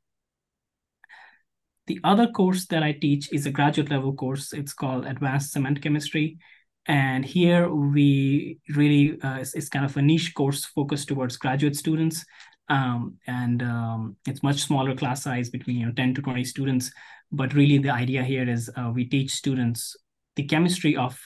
The 1.87 1.99
other 2.03 2.27
course 2.27 2.67
that 2.67 2.83
I 2.83 2.91
teach 2.91 3.33
is 3.33 3.47
a 3.47 3.51
graduate 3.51 3.89
level 3.89 4.13
course. 4.13 4.53
It's 4.53 4.73
called 4.73 5.07
Advanced 5.07 5.53
Cement 5.53 5.81
Chemistry. 5.81 6.37
And 6.85 7.25
here 7.25 7.67
we 7.67 8.59
really, 8.69 9.19
uh, 9.23 9.37
it's, 9.37 9.55
it's, 9.55 9.69
kind 9.69 9.85
of 9.85 9.97
a 9.97 10.03
niche 10.03 10.35
course 10.35 10.65
focused 10.65 11.07
towards 11.07 11.37
graduate 11.37 11.75
students. 11.75 12.23
Um, 12.67 13.17
and 13.25 13.63
um, 13.63 14.17
it's 14.27 14.43
much 14.43 14.61
smaller 14.61 14.95
class 14.95 15.23
size 15.23 15.49
between 15.49 15.77
you 15.77 15.87
know 15.87 15.93
10 15.93 16.13
to 16.13 16.21
20 16.21 16.43
students. 16.43 16.91
But 17.31 17.55
really 17.55 17.79
the 17.79 17.89
idea 17.89 18.23
here 18.23 18.47
is 18.47 18.69
uh, 18.77 18.91
we 18.93 19.05
teach 19.05 19.31
students 19.31 19.95
the 20.35 20.43
chemistry 20.43 20.95
of 20.95 21.19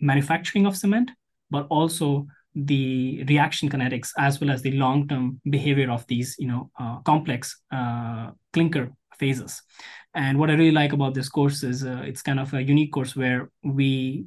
manufacturing 0.00 0.66
of 0.66 0.76
cement, 0.76 1.12
but 1.52 1.68
also 1.70 2.26
the 2.54 3.24
reaction 3.28 3.68
kinetics 3.68 4.10
as 4.16 4.40
well 4.40 4.50
as 4.50 4.62
the 4.62 4.72
long-term 4.72 5.40
behavior 5.50 5.90
of 5.90 6.06
these 6.06 6.36
you 6.38 6.46
know 6.46 6.70
uh, 6.78 6.98
complex 7.00 7.60
uh, 7.72 8.30
clinker 8.52 8.92
phases. 9.18 9.62
And 10.14 10.38
what 10.38 10.50
I 10.50 10.54
really 10.54 10.70
like 10.70 10.92
about 10.92 11.14
this 11.14 11.28
course 11.28 11.62
is 11.62 11.84
uh, 11.84 12.02
it's 12.04 12.22
kind 12.22 12.38
of 12.38 12.54
a 12.54 12.62
unique 12.62 12.92
course 12.92 13.16
where 13.16 13.50
we 13.64 14.26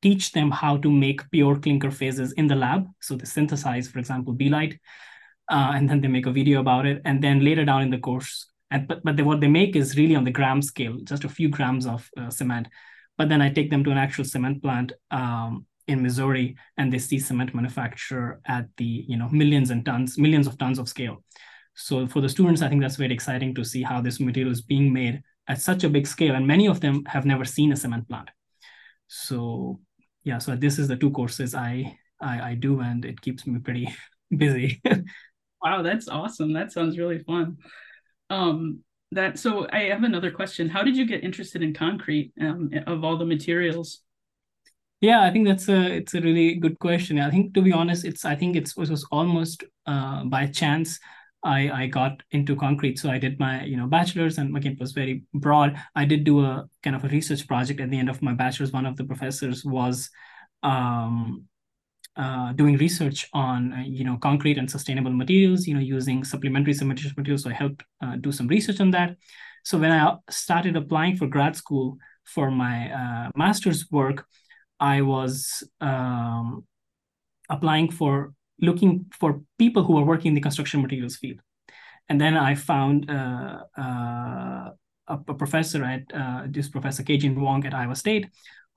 teach 0.00 0.32
them 0.32 0.50
how 0.50 0.76
to 0.78 0.90
make 0.90 1.30
pure 1.30 1.56
clinker 1.56 1.90
phases 1.90 2.32
in 2.32 2.48
the 2.48 2.56
lab. 2.56 2.86
So 3.00 3.14
they 3.14 3.24
synthesize, 3.24 3.88
for 3.88 4.00
example, 4.00 4.34
belite, 4.34 4.78
uh, 5.48 5.72
and 5.74 5.88
then 5.88 6.00
they 6.00 6.08
make 6.08 6.26
a 6.26 6.32
video 6.32 6.60
about 6.60 6.86
it. 6.86 7.00
And 7.04 7.22
then 7.22 7.44
later 7.44 7.64
down 7.64 7.82
in 7.82 7.90
the 7.90 7.98
course, 7.98 8.50
and, 8.70 8.88
but, 8.88 9.04
but 9.04 9.16
they, 9.16 9.22
what 9.22 9.40
they 9.40 9.48
make 9.48 9.76
is 9.76 9.96
really 9.96 10.16
on 10.16 10.24
the 10.24 10.32
gram 10.32 10.60
scale, 10.60 10.98
just 11.04 11.24
a 11.24 11.28
few 11.28 11.48
grams 11.48 11.86
of 11.86 12.08
uh, 12.18 12.30
cement. 12.30 12.66
But 13.16 13.28
then 13.28 13.40
I 13.40 13.50
take 13.50 13.70
them 13.70 13.84
to 13.84 13.90
an 13.90 13.98
actual 13.98 14.24
cement 14.24 14.62
plant 14.62 14.92
um, 15.10 15.66
in 15.92 16.02
Missouri, 16.02 16.56
and 16.76 16.92
they 16.92 16.98
see 16.98 17.18
cement 17.18 17.54
manufacture 17.54 18.40
at 18.46 18.66
the 18.76 19.04
you 19.08 19.16
know 19.16 19.28
millions 19.28 19.70
and 19.70 19.84
tons, 19.84 20.18
millions 20.18 20.46
of 20.46 20.58
tons 20.58 20.78
of 20.78 20.88
scale. 20.88 21.22
So 21.74 22.06
for 22.06 22.20
the 22.20 22.28
students, 22.28 22.62
I 22.62 22.68
think 22.68 22.82
that's 22.82 22.96
very 22.96 23.14
exciting 23.14 23.54
to 23.54 23.64
see 23.64 23.82
how 23.82 24.00
this 24.00 24.20
material 24.20 24.52
is 24.52 24.60
being 24.60 24.92
made 24.92 25.22
at 25.48 25.60
such 25.60 25.84
a 25.84 25.88
big 25.88 26.06
scale. 26.06 26.34
And 26.34 26.46
many 26.46 26.66
of 26.68 26.80
them 26.80 27.04
have 27.06 27.24
never 27.24 27.44
seen 27.44 27.72
a 27.72 27.76
cement 27.76 28.08
plant. 28.08 28.30
So 29.06 29.80
yeah, 30.24 30.38
so 30.38 30.56
this 30.56 30.78
is 30.78 30.88
the 30.88 30.96
two 30.96 31.10
courses 31.10 31.54
I 31.54 31.96
I, 32.20 32.50
I 32.50 32.54
do, 32.54 32.80
and 32.80 33.04
it 33.04 33.20
keeps 33.20 33.46
me 33.46 33.58
pretty 33.58 33.88
busy. 34.36 34.80
wow, 35.62 35.82
that's 35.82 36.08
awesome. 36.08 36.52
That 36.52 36.72
sounds 36.72 36.98
really 36.98 37.18
fun. 37.18 37.58
Um, 38.30 38.80
that 39.12 39.38
so 39.38 39.66
I 39.70 39.84
have 39.84 40.04
another 40.04 40.30
question. 40.30 40.68
How 40.68 40.82
did 40.82 40.96
you 40.96 41.06
get 41.06 41.22
interested 41.22 41.62
in 41.62 41.74
concrete 41.74 42.32
um, 42.40 42.70
of 42.86 43.04
all 43.04 43.18
the 43.18 43.26
materials? 43.26 44.00
Yeah, 45.02 45.22
I 45.22 45.30
think 45.32 45.48
that's 45.48 45.68
a 45.68 45.96
it's 45.96 46.14
a 46.14 46.20
really 46.20 46.54
good 46.54 46.78
question. 46.78 47.18
I 47.18 47.30
think 47.30 47.54
to 47.54 47.62
be 47.62 47.72
honest, 47.72 48.04
it's 48.04 48.24
I 48.24 48.36
think 48.36 48.56
it's 48.56 48.72
it 48.78 48.88
was 48.90 49.04
almost 49.10 49.64
uh, 49.86 50.24
by 50.24 50.46
chance. 50.46 50.98
I, 51.44 51.70
I 51.70 51.86
got 51.88 52.22
into 52.30 52.54
concrete. 52.54 53.00
So 53.00 53.10
I 53.10 53.18
did 53.18 53.40
my, 53.40 53.64
you 53.64 53.76
know, 53.76 53.88
bachelor's 53.88 54.38
and 54.38 54.56
again, 54.56 54.74
it 54.74 54.78
was 54.80 54.92
very 54.92 55.24
broad. 55.34 55.76
I 55.96 56.04
did 56.04 56.22
do 56.22 56.44
a 56.44 56.68
kind 56.84 56.94
of 56.94 57.02
a 57.04 57.08
research 57.08 57.48
project 57.48 57.80
at 57.80 57.90
the 57.90 57.98
end 57.98 58.08
of 58.08 58.22
my 58.22 58.32
bachelor's. 58.32 58.70
One 58.72 58.86
of 58.86 58.96
the 58.96 59.02
professors 59.04 59.64
was 59.64 60.08
um, 60.62 61.46
uh, 62.16 62.52
doing 62.52 62.76
research 62.76 63.28
on, 63.32 63.72
uh, 63.72 63.84
you 63.86 64.04
know, 64.04 64.18
concrete 64.18 64.58
and 64.58 64.70
sustainable 64.70 65.12
materials, 65.12 65.66
you 65.66 65.74
know, 65.74 65.80
using 65.80 66.24
supplementary 66.24 66.74
cementitious 66.74 67.16
materials. 67.16 67.42
So 67.44 67.50
I 67.50 67.54
helped 67.54 67.82
uh, 68.02 68.16
do 68.20 68.32
some 68.32 68.48
research 68.48 68.80
on 68.80 68.92
that. 68.92 69.16
So 69.64 69.78
when 69.78 69.92
I 69.92 70.16
started 70.30 70.76
applying 70.76 71.16
for 71.16 71.26
grad 71.26 71.56
school 71.56 71.96
for 72.24 72.50
my 72.50 72.92
uh, 72.92 73.30
master's 73.34 73.90
work, 73.90 74.26
I 74.82 75.00
was 75.02 75.62
um, 75.80 76.64
applying 77.48 77.88
for 77.92 78.34
looking 78.60 79.06
for 79.12 79.40
people 79.56 79.84
who 79.84 79.96
are 79.96 80.04
working 80.04 80.30
in 80.30 80.34
the 80.34 80.40
construction 80.40 80.82
materials 80.82 81.16
field. 81.16 81.38
And 82.08 82.20
then 82.20 82.36
I 82.36 82.56
found 82.56 83.08
uh, 83.08 83.62
uh, 83.78 84.70
a, 85.14 85.16
a, 85.28 85.34
professor 85.34 85.84
at 85.84 86.02
uh, 86.12 86.42
this 86.48 86.68
professor 86.68 87.04
Kejin 87.04 87.36
Wang 87.36 87.64
at 87.64 87.74
Iowa 87.74 87.94
State, 87.94 88.26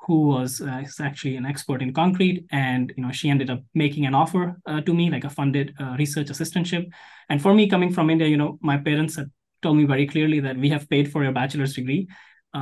who 0.01 0.27
was 0.27 0.61
uh, 0.61 0.83
actually 1.01 1.37
an 1.37 1.45
expert 1.45 1.81
in 1.81 1.91
concrete, 1.91 2.45
and 2.51 2.93
you 2.95 3.03
know 3.03 3.11
she 3.11 3.31
ended 3.31 3.49
up 3.49 3.61
making 3.73 4.05
an 4.05 4.13
offer 4.13 4.55
uh, 4.67 4.81
to 4.81 4.93
me, 4.93 5.09
like 5.09 5.23
a 5.23 5.29
funded 5.29 5.73
uh, 5.79 5.95
research 5.97 6.27
assistantship. 6.27 6.85
And 7.29 7.41
for 7.41 7.55
me, 7.55 7.67
coming 7.67 7.91
from 7.91 8.11
India, 8.11 8.27
you 8.27 8.37
know, 8.37 8.59
my 8.61 8.77
parents 8.77 9.15
had 9.15 9.31
told 9.63 9.77
me 9.77 9.85
very 9.85 10.05
clearly 10.05 10.39
that 10.41 10.57
we 10.57 10.69
have 10.69 10.87
paid 10.87 11.11
for 11.11 11.23
your 11.23 11.33
bachelor's 11.33 11.73
degree, 11.73 12.07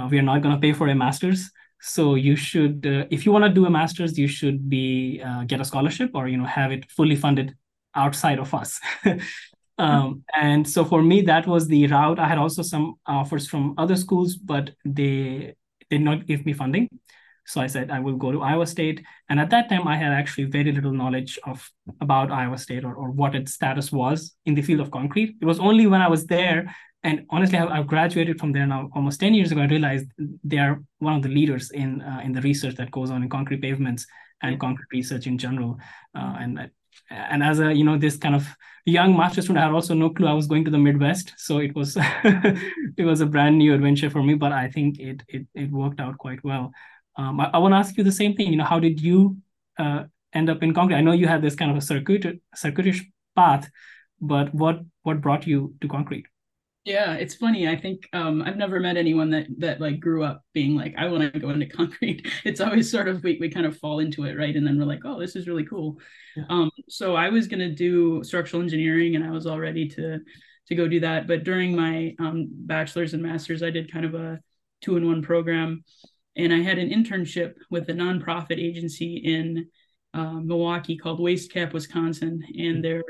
we 0.09 0.17
are 0.17 0.29
not 0.31 0.41
going 0.41 0.55
to 0.55 0.61
pay 0.61 0.71
for 0.71 0.87
a 0.87 0.95
master's 0.95 1.51
so 1.85 2.15
you 2.15 2.35
should 2.35 2.85
uh, 2.87 3.05
if 3.11 3.25
you 3.25 3.31
want 3.31 3.43
to 3.43 3.49
do 3.49 3.65
a 3.65 3.69
master's 3.69 4.17
you 4.17 4.27
should 4.27 4.69
be 4.69 5.21
uh, 5.25 5.43
get 5.43 5.59
a 5.59 5.65
scholarship 5.65 6.11
or 6.13 6.27
you 6.27 6.37
know 6.37 6.45
have 6.45 6.71
it 6.71 6.89
fully 6.89 7.15
funded 7.15 7.55
outside 7.93 8.39
of 8.39 8.53
us 8.53 8.79
Um, 9.77 10.23
and 10.33 10.67
so 10.67 10.85
for 10.85 11.01
me, 11.01 11.21
that 11.23 11.47
was 11.47 11.67
the 11.67 11.87
route. 11.87 12.19
I 12.19 12.27
had 12.27 12.37
also 12.37 12.61
some 12.61 12.95
offers 13.05 13.47
from 13.47 13.73
other 13.77 13.95
schools, 13.95 14.35
but 14.35 14.71
they 14.85 15.55
did 15.89 16.01
not 16.01 16.27
give 16.27 16.45
me 16.45 16.53
funding. 16.53 16.89
So 17.45 17.59
I 17.59 17.67
said 17.67 17.91
I 17.91 17.99
will 17.99 18.15
go 18.15 18.31
to 18.31 18.41
Iowa 18.41 18.65
State. 18.65 19.03
And 19.29 19.39
at 19.39 19.49
that 19.49 19.69
time, 19.69 19.87
I 19.87 19.97
had 19.97 20.13
actually 20.13 20.45
very 20.45 20.71
little 20.71 20.93
knowledge 20.93 21.37
of 21.43 21.69
about 21.99 22.31
Iowa 22.31 22.57
State 22.57 22.85
or, 22.85 22.93
or 22.93 23.11
what 23.11 23.35
its 23.35 23.53
status 23.53 23.91
was 23.91 24.33
in 24.45 24.55
the 24.55 24.61
field 24.61 24.79
of 24.79 24.91
concrete. 24.91 25.35
It 25.41 25.45
was 25.45 25.59
only 25.59 25.87
when 25.87 26.01
I 26.01 26.07
was 26.07 26.25
there, 26.27 26.73
and 27.03 27.25
honestly, 27.29 27.57
I, 27.57 27.75
have 27.75 27.87
graduated 27.87 28.39
from 28.39 28.53
there 28.53 28.65
now 28.65 28.89
almost 28.93 29.19
10 29.19 29.33
years 29.33 29.51
ago. 29.51 29.61
I 29.61 29.67
realized 29.67 30.07
they 30.43 30.57
are 30.57 30.81
one 30.99 31.15
of 31.15 31.21
the 31.21 31.29
leaders 31.29 31.71
in 31.71 32.01
uh, 32.01 32.21
in 32.23 32.31
the 32.31 32.41
research 32.41 32.75
that 32.75 32.91
goes 32.91 33.11
on 33.11 33.23
in 33.23 33.29
concrete 33.29 33.61
pavements 33.61 34.05
and 34.41 34.59
concrete 34.59 34.87
research 34.91 35.27
in 35.27 35.37
general. 35.37 35.77
Uh, 36.15 36.35
and 36.39 36.71
and 37.09 37.43
as 37.43 37.59
a 37.59 37.73
you 37.73 37.83
know 37.83 37.97
this 37.97 38.17
kind 38.17 38.35
of 38.35 38.47
young 38.85 39.17
master 39.17 39.41
student, 39.41 39.59
I 39.59 39.67
had 39.67 39.73
also 39.73 39.93
no 39.93 40.09
clue 40.11 40.27
I 40.27 40.33
was 40.33 40.47
going 40.47 40.63
to 40.65 40.71
the 40.71 40.77
Midwest. 40.77 41.33
So 41.37 41.57
it 41.59 41.75
was 41.75 41.97
it 42.97 43.05
was 43.05 43.19
a 43.19 43.25
brand 43.25 43.57
new 43.57 43.73
adventure 43.73 44.09
for 44.09 44.23
me, 44.23 44.35
but 44.35 44.53
I 44.53 44.69
think 44.69 44.99
it 44.99 45.23
it 45.27 45.45
it 45.53 45.71
worked 45.71 45.99
out 45.99 46.17
quite 46.17 46.43
well. 46.43 46.71
Um, 47.17 47.39
I, 47.41 47.49
I 47.53 47.57
want 47.57 47.73
to 47.73 47.77
ask 47.77 47.97
you 47.97 48.03
the 48.05 48.11
same 48.11 48.33
thing. 48.35 48.47
You 48.47 48.57
know, 48.57 48.65
how 48.65 48.79
did 48.79 49.01
you 49.01 49.37
uh, 49.77 50.05
end 50.33 50.49
up 50.49 50.63
in 50.63 50.73
concrete? 50.73 50.95
I 50.95 51.01
know 51.01 51.11
you 51.11 51.27
had 51.27 51.41
this 51.41 51.55
kind 51.55 51.69
of 51.69 51.77
a 51.77 51.81
circuit 51.81 52.41
circuitous 52.55 53.01
path, 53.35 53.69
but 54.21 54.53
what 54.53 54.79
what 55.01 55.19
brought 55.19 55.45
you 55.45 55.75
to 55.81 55.87
concrete? 55.89 56.27
Yeah, 56.85 57.13
it's 57.13 57.35
funny. 57.35 57.65
I 57.67 57.77
think 57.77 58.09
um, 58.11 58.41
I've 58.41 58.57
never 58.57 58.77
met 58.79 58.97
anyone 58.97 59.29
that 59.29 59.47
that 59.59 59.79
like 59.79 60.01
grew 60.01 60.23
up 60.23 60.43
being 60.53 60.75
like, 60.75 60.93
I 60.97 61.07
want 61.07 61.31
to 61.31 61.39
go 61.39 61.49
into 61.49 61.65
concrete. 61.77 62.27
It's 62.43 62.59
always 62.59 62.91
sort 62.91 63.07
of 63.07 63.23
we 63.23 63.37
we 63.39 63.49
kind 63.49 63.65
of 63.65 63.77
fall 63.77 63.99
into 63.99 64.25
it, 64.25 64.37
right? 64.37 64.55
And 64.55 64.67
then 64.67 64.77
we're 64.77 64.85
like, 64.85 65.05
oh, 65.05 65.17
this 65.19 65.35
is 65.37 65.47
really 65.47 65.65
cool. 65.65 65.97
Yeah. 66.35 66.43
Um, 66.49 66.69
so 66.89 67.15
I 67.15 67.29
was 67.29 67.47
gonna 67.47 67.73
do 67.73 68.21
structural 68.23 68.61
engineering, 68.61 69.15
and 69.15 69.23
I 69.23 69.31
was 69.31 69.45
all 69.45 69.59
ready 69.59 69.87
to 69.89 70.19
to 70.67 70.75
go 70.75 70.87
do 70.87 70.99
that. 71.01 71.25
But 71.25 71.45
during 71.45 71.73
my 71.75 72.15
um, 72.19 72.49
bachelor's 72.51 73.13
and 73.13 73.23
master's, 73.23 73.63
I 73.63 73.69
did 73.69 73.91
kind 73.91 74.05
of 74.05 74.15
a 74.15 74.39
two 74.81 74.97
in 74.97 75.07
one 75.07 75.21
program 75.21 75.83
and 76.35 76.53
I 76.53 76.59
had 76.61 76.77
an 76.77 76.89
internship 76.89 77.53
with 77.69 77.89
a 77.89 77.93
nonprofit 77.93 78.57
agency 78.59 79.17
in 79.17 79.67
uh, 80.13 80.33
Milwaukee 80.33 80.97
called 80.97 81.19
WasteCap 81.19 81.73
Wisconsin, 81.73 82.43
and 82.57 82.83
their 82.83 83.03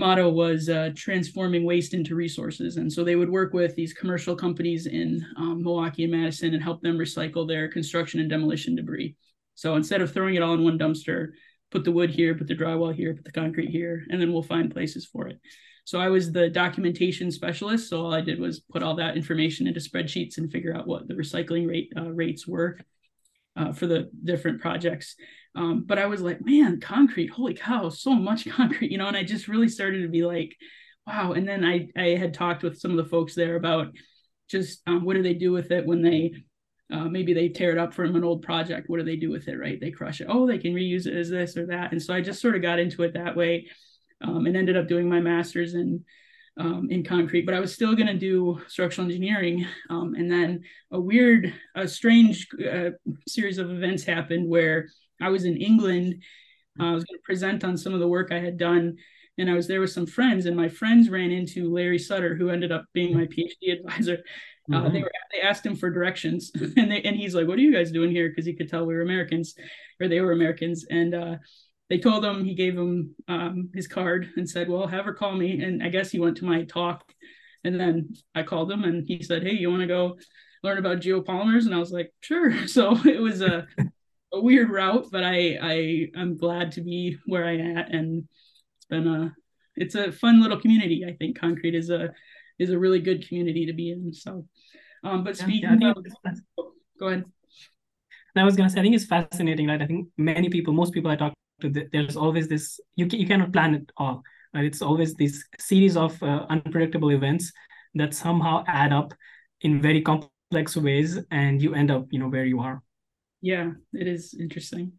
motto 0.00 0.30
was 0.30 0.68
uh, 0.68 0.90
transforming 0.96 1.62
waste 1.64 1.94
into 1.94 2.14
resources. 2.14 2.78
And 2.78 2.90
so 2.92 3.04
they 3.04 3.16
would 3.16 3.30
work 3.30 3.52
with 3.52 3.76
these 3.76 3.92
commercial 3.92 4.34
companies 4.34 4.86
in 4.86 5.24
um, 5.36 5.62
Milwaukee 5.62 6.04
and 6.04 6.12
Madison 6.12 6.54
and 6.54 6.62
help 6.62 6.80
them 6.80 6.98
recycle 6.98 7.46
their 7.46 7.68
construction 7.68 8.18
and 8.18 8.28
demolition 8.28 8.74
debris. 8.74 9.14
So 9.54 9.76
instead 9.76 10.00
of 10.00 10.12
throwing 10.12 10.34
it 10.36 10.42
all 10.42 10.54
in 10.54 10.64
one 10.64 10.78
dumpster, 10.78 11.28
put 11.70 11.84
the 11.84 11.92
wood 11.92 12.10
here, 12.10 12.34
put 12.34 12.48
the 12.48 12.56
drywall 12.56 12.94
here, 12.94 13.14
put 13.14 13.24
the 13.24 13.30
concrete 13.30 13.68
here, 13.68 14.04
and 14.10 14.20
then 14.20 14.32
we'll 14.32 14.42
find 14.42 14.72
places 14.72 15.04
for 15.04 15.28
it. 15.28 15.38
So 15.84 16.00
I 16.00 16.08
was 16.08 16.32
the 16.32 16.48
documentation 16.48 17.30
specialist. 17.30 17.90
So 17.90 18.02
all 18.02 18.14
I 18.14 18.22
did 18.22 18.40
was 18.40 18.60
put 18.60 18.82
all 18.82 18.96
that 18.96 19.16
information 19.18 19.66
into 19.66 19.80
spreadsheets 19.80 20.38
and 20.38 20.50
figure 20.50 20.74
out 20.74 20.86
what 20.86 21.08
the 21.08 21.14
recycling 21.14 21.68
rate 21.68 21.92
uh, 21.94 22.10
rates 22.10 22.46
were 22.46 22.78
uh, 23.54 23.72
for 23.72 23.86
the 23.86 24.10
different 24.24 24.62
projects. 24.62 25.16
Um, 25.56 25.84
but 25.86 25.98
I 25.98 26.06
was 26.06 26.20
like, 26.20 26.44
man, 26.44 26.80
concrete, 26.80 27.28
holy 27.28 27.54
cow, 27.54 27.88
so 27.88 28.14
much 28.14 28.48
concrete, 28.50 28.90
you 28.90 28.98
know. 28.98 29.08
And 29.08 29.16
I 29.16 29.24
just 29.24 29.48
really 29.48 29.68
started 29.68 30.02
to 30.02 30.08
be 30.08 30.24
like, 30.24 30.56
wow. 31.06 31.32
And 31.32 31.48
then 31.48 31.64
I 31.64 31.88
I 31.96 32.16
had 32.16 32.34
talked 32.34 32.62
with 32.62 32.78
some 32.78 32.92
of 32.92 32.96
the 32.96 33.10
folks 33.10 33.34
there 33.34 33.56
about 33.56 33.88
just 34.48 34.82
um, 34.86 35.04
what 35.04 35.14
do 35.14 35.22
they 35.22 35.34
do 35.34 35.52
with 35.52 35.70
it 35.70 35.86
when 35.86 36.02
they 36.02 36.32
uh, 36.92 37.04
maybe 37.04 37.32
they 37.32 37.48
tear 37.48 37.70
it 37.70 37.78
up 37.78 37.94
from 37.94 38.16
an 38.16 38.24
old 38.24 38.42
project. 38.42 38.88
What 38.88 38.98
do 38.98 39.04
they 39.04 39.16
do 39.16 39.30
with 39.30 39.48
it? 39.48 39.56
Right? 39.56 39.80
They 39.80 39.90
crush 39.90 40.20
it. 40.20 40.26
Oh, 40.28 40.46
they 40.46 40.58
can 40.58 40.74
reuse 40.74 41.06
it 41.06 41.16
as 41.16 41.30
this 41.30 41.56
or 41.56 41.66
that. 41.66 41.92
And 41.92 42.02
so 42.02 42.14
I 42.14 42.20
just 42.20 42.40
sort 42.40 42.56
of 42.56 42.62
got 42.62 42.80
into 42.80 43.02
it 43.04 43.14
that 43.14 43.36
way 43.36 43.68
um, 44.20 44.46
and 44.46 44.56
ended 44.56 44.76
up 44.76 44.88
doing 44.88 45.08
my 45.08 45.20
master's 45.20 45.74
in 45.74 46.04
um, 46.56 46.88
in 46.90 47.02
concrete, 47.02 47.46
but 47.46 47.54
I 47.54 47.60
was 47.60 47.72
still 47.72 47.94
going 47.94 48.08
to 48.08 48.18
do 48.18 48.60
structural 48.66 49.06
engineering. 49.06 49.66
Um, 49.88 50.14
and 50.14 50.30
then 50.30 50.62
a 50.90 51.00
weird, 51.00 51.54
a 51.74 51.88
strange 51.88 52.48
uh, 52.60 52.90
series 53.26 53.58
of 53.58 53.70
events 53.70 54.04
happened 54.04 54.48
where 54.48 54.88
I 55.20 55.28
was 55.28 55.44
in 55.44 55.56
England. 55.56 56.22
Uh, 56.78 56.86
I 56.86 56.92
was 56.92 57.04
going 57.04 57.18
to 57.18 57.24
present 57.24 57.64
on 57.64 57.76
some 57.76 57.94
of 57.94 58.00
the 58.00 58.08
work 58.08 58.32
I 58.32 58.38
had 58.38 58.56
done, 58.56 58.96
and 59.38 59.50
I 59.50 59.54
was 59.54 59.66
there 59.66 59.80
with 59.80 59.90
some 59.90 60.06
friends. 60.06 60.46
And 60.46 60.56
my 60.56 60.68
friends 60.68 61.10
ran 61.10 61.30
into 61.30 61.72
Larry 61.72 61.98
Sutter, 61.98 62.34
who 62.34 62.50
ended 62.50 62.72
up 62.72 62.84
being 62.92 63.14
my 63.14 63.26
PhD 63.26 63.78
advisor. 63.78 64.18
Uh, 64.72 64.76
mm-hmm. 64.76 64.92
They 64.92 65.02
were 65.02 65.10
they 65.32 65.40
asked 65.40 65.66
him 65.66 65.74
for 65.74 65.90
directions, 65.90 66.52
and 66.54 66.90
they 66.90 67.02
and 67.02 67.16
he's 67.16 67.34
like, 67.34 67.48
"What 67.48 67.58
are 67.58 67.62
you 67.62 67.72
guys 67.72 67.90
doing 67.90 68.10
here?" 68.10 68.28
Because 68.28 68.46
he 68.46 68.54
could 68.54 68.68
tell 68.68 68.86
we 68.86 68.94
were 68.94 69.02
Americans, 69.02 69.54
or 70.00 70.08
they 70.08 70.20
were 70.20 70.32
Americans, 70.32 70.86
and 70.88 71.14
uh, 71.14 71.36
they 71.88 71.98
told 71.98 72.24
him 72.24 72.44
he 72.44 72.54
gave 72.54 72.78
him 72.78 73.14
um, 73.26 73.70
his 73.74 73.88
card 73.88 74.30
and 74.36 74.48
said, 74.48 74.68
"Well, 74.68 74.86
have 74.86 75.06
her 75.06 75.14
call 75.14 75.34
me." 75.34 75.60
And 75.60 75.82
I 75.82 75.88
guess 75.88 76.10
he 76.10 76.20
went 76.20 76.36
to 76.38 76.44
my 76.44 76.64
talk, 76.64 77.02
and 77.64 77.78
then 77.78 78.14
I 78.34 78.44
called 78.44 78.70
him 78.70 78.84
and 78.84 79.04
he 79.06 79.22
said, 79.22 79.42
"Hey, 79.42 79.54
you 79.54 79.70
want 79.70 79.82
to 79.82 79.88
go 79.88 80.16
learn 80.62 80.78
about 80.78 81.00
geopolymers?" 81.00 81.66
And 81.66 81.74
I 81.74 81.78
was 81.78 81.90
like, 81.90 82.12
"Sure." 82.20 82.54
So 82.68 82.96
it 83.04 83.20
was 83.20 83.42
a 83.42 83.66
a 84.32 84.40
weird 84.40 84.70
route, 84.70 85.06
but 85.10 85.24
I 85.24 85.58
I 85.60 86.08
I'm 86.16 86.36
glad 86.36 86.72
to 86.72 86.80
be 86.80 87.18
where 87.26 87.44
I 87.44 87.56
am, 87.56 87.76
and 87.76 88.28
it's 88.76 88.86
been 88.86 89.06
a 89.06 89.34
it's 89.76 89.94
a 89.94 90.12
fun 90.12 90.40
little 90.42 90.60
community. 90.60 91.04
I 91.06 91.14
think 91.14 91.38
concrete 91.38 91.74
is 91.74 91.90
a 91.90 92.12
is 92.58 92.70
a 92.70 92.78
really 92.78 93.00
good 93.00 93.26
community 93.26 93.66
to 93.66 93.72
be 93.72 93.90
in. 93.90 94.12
So, 94.12 94.46
um, 95.04 95.24
but 95.24 95.36
speaking 95.36 95.80
yeah, 95.80 95.92
of, 95.92 96.66
go 96.98 97.06
ahead. 97.08 97.24
I 98.36 98.44
was 98.44 98.56
gonna 98.56 98.70
say, 98.70 98.80
I 98.80 98.82
think 98.82 98.94
it's 98.94 99.06
fascinating, 99.06 99.66
right? 99.66 99.82
I 99.82 99.86
think 99.86 100.08
many 100.16 100.48
people, 100.48 100.72
most 100.72 100.92
people 100.92 101.10
I 101.10 101.16
talk 101.16 101.34
to, 101.60 101.88
there's 101.92 102.16
always 102.16 102.48
this 102.48 102.80
you, 102.96 103.06
you 103.10 103.26
cannot 103.26 103.52
plan 103.52 103.74
it 103.74 103.92
all 103.96 104.22
right 104.54 104.64
it's 104.64 104.82
always 104.82 105.14
this 105.14 105.44
series 105.58 105.96
of 105.96 106.20
uh, 106.22 106.46
unpredictable 106.48 107.10
events 107.10 107.52
that 107.94 108.14
somehow 108.14 108.64
add 108.66 108.92
up 108.92 109.12
in 109.60 109.80
very 109.80 110.00
complex 110.00 110.76
ways 110.76 111.18
and 111.30 111.62
you 111.62 111.74
end 111.74 111.90
up 111.90 112.06
you 112.10 112.18
know 112.18 112.28
where 112.28 112.44
you 112.44 112.60
are 112.60 112.82
yeah 113.40 113.70
it 113.92 114.06
is 114.06 114.34
interesting 114.38 114.92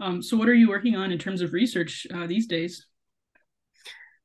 um, 0.00 0.22
so 0.22 0.36
what 0.36 0.48
are 0.48 0.54
you 0.54 0.68
working 0.68 0.96
on 0.96 1.12
in 1.12 1.18
terms 1.18 1.40
of 1.40 1.52
research 1.52 2.06
uh, 2.14 2.26
these 2.26 2.46
days 2.46 2.86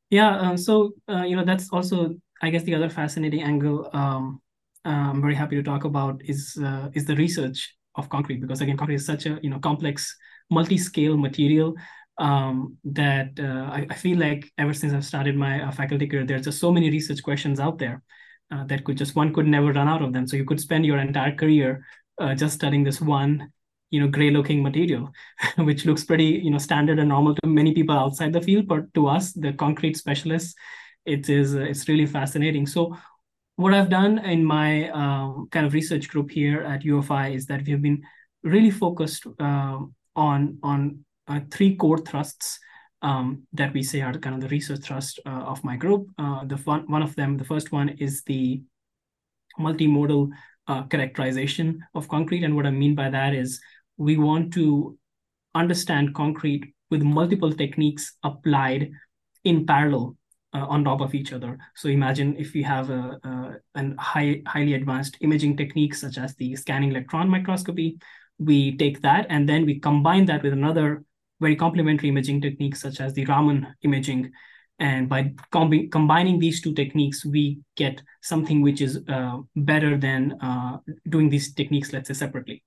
yeah 0.09 0.37
um, 0.39 0.57
so 0.57 0.91
uh, 1.09 1.23
you 1.23 1.35
know 1.35 1.45
that's 1.45 1.69
also 1.71 2.15
i 2.41 2.49
guess 2.49 2.63
the 2.63 2.75
other 2.75 2.89
fascinating 2.89 3.41
angle 3.41 3.89
um, 3.93 4.41
uh, 4.85 4.89
i'm 5.11 5.21
very 5.21 5.35
happy 5.35 5.55
to 5.55 5.63
talk 5.63 5.83
about 5.83 6.21
is 6.25 6.57
uh, 6.63 6.89
is 6.93 7.05
the 7.05 7.15
research 7.15 7.75
of 7.95 8.09
concrete 8.09 8.41
because 8.41 8.61
again 8.61 8.77
concrete 8.77 8.95
is 8.95 9.05
such 9.05 9.25
a 9.25 9.39
you 9.41 9.49
know 9.49 9.59
complex 9.59 10.15
multi-scale 10.49 11.17
material 11.17 11.75
um, 12.17 12.77
that 12.85 13.31
uh, 13.39 13.69
I, 13.71 13.87
I, 13.89 13.95
feel 13.95 14.17
like 14.17 14.49
ever 14.57 14.73
since 14.73 14.93
I've 14.93 15.05
started 15.05 15.35
my 15.35 15.61
uh, 15.61 15.71
faculty 15.71 16.07
career, 16.07 16.25
there's 16.25 16.45
just 16.45 16.59
so 16.59 16.71
many 16.71 16.89
research 16.89 17.21
questions 17.21 17.59
out 17.59 17.77
there 17.77 18.03
uh, 18.51 18.63
that 18.65 18.83
could 18.85 18.97
just 18.97 19.15
one 19.15 19.33
could 19.33 19.47
never 19.47 19.73
run 19.73 19.87
out 19.87 20.01
of 20.01 20.13
them. 20.13 20.27
So 20.27 20.37
you 20.37 20.45
could 20.45 20.61
spend 20.61 20.85
your 20.85 20.97
entire 20.97 21.35
career 21.35 21.85
uh, 22.17 22.35
just 22.35 22.55
studying 22.55 22.83
this 22.83 23.01
one, 23.01 23.51
you 23.89 23.99
know, 23.99 24.07
gray-looking 24.07 24.63
material, 24.63 25.11
which 25.57 25.85
looks 25.85 26.03
pretty, 26.03 26.41
you 26.43 26.51
know, 26.51 26.57
standard 26.57 26.99
and 26.99 27.09
normal 27.09 27.35
to 27.35 27.47
many 27.47 27.73
people 27.73 27.97
outside 27.97 28.33
the 28.33 28.41
field, 28.41 28.67
but 28.67 28.93
to 28.93 29.07
us, 29.07 29.33
the 29.33 29.53
concrete 29.53 29.97
specialists, 29.97 30.55
it 31.05 31.29
is 31.29 31.55
uh, 31.55 31.59
it's 31.59 31.87
really 31.87 32.05
fascinating. 32.05 32.65
So 32.65 32.97
what 33.57 33.73
I've 33.73 33.89
done 33.89 34.19
in 34.19 34.43
my 34.43 34.89
um, 34.89 35.47
kind 35.51 35.65
of 35.65 35.73
research 35.73 36.09
group 36.09 36.31
here 36.31 36.61
at 36.61 36.83
U 36.83 36.97
of 36.97 37.11
I 37.11 37.29
is 37.29 37.45
that 37.45 37.65
we 37.65 37.71
have 37.71 37.81
been 37.81 38.03
really 38.43 38.71
focused 38.71 39.25
um, 39.39 39.93
on 40.15 40.57
on 40.63 41.05
uh, 41.27 41.39
three 41.51 41.75
core 41.75 41.97
thrusts 41.97 42.59
um, 43.01 43.43
that 43.53 43.73
we 43.73 43.83
say 43.83 44.01
are 44.01 44.13
kind 44.13 44.35
of 44.35 44.41
the 44.41 44.49
research 44.49 44.81
thrust 44.81 45.19
uh, 45.25 45.29
of 45.29 45.63
my 45.63 45.75
group. 45.75 46.09
Uh, 46.17 46.43
the 46.45 46.57
one 46.57 46.89
one 46.89 47.03
of 47.03 47.15
them, 47.15 47.37
the 47.37 47.45
first 47.45 47.71
one 47.71 47.89
is 47.89 48.23
the 48.23 48.61
multimodal 49.59 50.29
uh, 50.67 50.83
characterization 50.83 51.83
of 51.93 52.07
concrete, 52.07 52.43
and 52.43 52.55
what 52.55 52.65
I 52.65 52.71
mean 52.71 52.95
by 52.95 53.09
that 53.09 53.33
is 53.33 53.59
we 53.97 54.17
want 54.17 54.53
to 54.53 54.97
understand 55.53 56.13
concrete 56.13 56.73
with 56.91 57.01
multiple 57.01 57.51
techniques 57.51 58.17
applied 58.23 58.91
in 59.43 59.65
parallel 59.65 60.17
uh, 60.53 60.65
on 60.67 60.83
top 60.83 61.01
of 61.01 61.13
each 61.13 61.33
other. 61.33 61.57
So 61.75 61.89
imagine 61.89 62.35
if 62.37 62.53
we 62.53 62.63
have 62.63 62.89
a, 62.89 63.19
a 63.23 63.55
an 63.75 63.95
high, 63.97 64.41
highly 64.47 64.73
advanced 64.73 65.17
imaging 65.21 65.57
techniques 65.57 66.01
such 66.01 66.17
as 66.17 66.35
the 66.35 66.55
scanning 66.55 66.91
electron 66.91 67.29
microscopy, 67.29 67.97
we 68.37 68.75
take 68.77 69.01
that 69.01 69.27
and 69.29 69.47
then 69.47 69.65
we 69.65 69.79
combine 69.79 70.25
that 70.25 70.43
with 70.43 70.53
another 70.53 71.03
very 71.41 71.55
complementary 71.55 72.09
imaging 72.09 72.41
technique 72.41 72.75
such 72.75 73.01
as 73.01 73.13
the 73.13 73.25
Raman 73.25 73.67
imaging. 73.83 74.31
And 74.79 75.07
by 75.07 75.33
combi- 75.53 75.89
combining 75.91 76.39
these 76.39 76.61
two 76.61 76.73
techniques, 76.73 77.25
we 77.25 77.59
get 77.77 78.01
something 78.21 78.61
which 78.61 78.81
is 78.81 78.99
uh, 79.07 79.37
better 79.55 79.97
than 79.97 80.37
uh, 80.41 80.77
doing 81.09 81.29
these 81.29 81.53
techniques, 81.53 81.93
let's 81.93 82.09
say, 82.09 82.13
separately. 82.13 82.63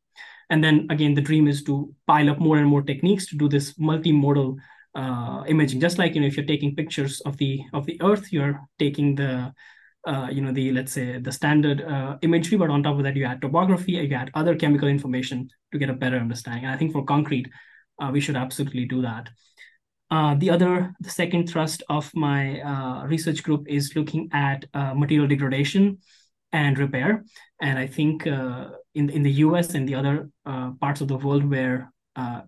And 0.50 0.64
then 0.64 0.86
again, 0.88 1.14
the 1.14 1.20
dream 1.20 1.46
is 1.46 1.62
to 1.64 1.94
pile 2.06 2.30
up 2.30 2.38
more 2.38 2.56
and 2.56 2.66
more 2.66 2.82
techniques 2.82 3.26
to 3.26 3.36
do 3.36 3.48
this 3.48 3.74
multimodal 3.74 4.56
uh, 4.94 5.44
imaging. 5.46 5.80
Just 5.80 5.98
like 5.98 6.14
you 6.14 6.22
know, 6.22 6.26
if 6.26 6.36
you're 6.36 6.46
taking 6.46 6.74
pictures 6.74 7.20
of 7.26 7.36
the 7.36 7.60
of 7.74 7.84
the 7.84 8.00
Earth, 8.02 8.32
you're 8.32 8.58
taking 8.78 9.14
the 9.14 9.52
uh, 10.06 10.28
you 10.30 10.40
know 10.40 10.52
the 10.52 10.72
let's 10.72 10.92
say 10.92 11.18
the 11.18 11.32
standard 11.32 11.82
uh, 11.82 12.16
imagery 12.22 12.56
but 12.56 12.70
on 12.70 12.82
top 12.82 12.96
of 12.96 13.02
that 13.02 13.16
you 13.16 13.24
add 13.24 13.40
topography 13.42 13.92
you 13.92 14.14
add 14.14 14.30
other 14.34 14.54
chemical 14.54 14.88
information 14.88 15.48
to 15.72 15.78
get 15.78 15.90
a 15.90 15.92
better 15.92 16.16
understanding 16.16 16.64
and 16.64 16.72
i 16.72 16.76
think 16.76 16.92
for 16.92 17.04
concrete 17.04 17.48
uh, 18.00 18.08
we 18.12 18.20
should 18.20 18.36
absolutely 18.36 18.84
do 18.84 19.02
that 19.02 19.28
Uh, 20.10 20.34
the 20.36 20.48
other, 20.48 20.94
the 21.00 21.10
second 21.10 21.48
thrust 21.48 21.82
of 21.88 22.10
my 22.14 22.60
uh, 22.60 23.04
research 23.06 23.42
group 23.42 23.66
is 23.68 23.94
looking 23.94 24.28
at 24.32 24.64
uh, 24.72 24.94
material 24.94 25.26
degradation 25.26 25.98
and 26.52 26.78
repair. 26.78 27.24
And 27.60 27.78
I 27.78 27.86
think 27.86 28.26
uh, 28.26 28.68
in, 28.94 29.10
in 29.10 29.22
the 29.22 29.32
US 29.44 29.74
and 29.74 29.86
the 29.86 29.94
other 29.94 30.30
uh, 30.46 30.70
parts 30.80 31.02
of 31.02 31.08
the 31.08 31.16
world 31.16 31.44
where 31.44 31.92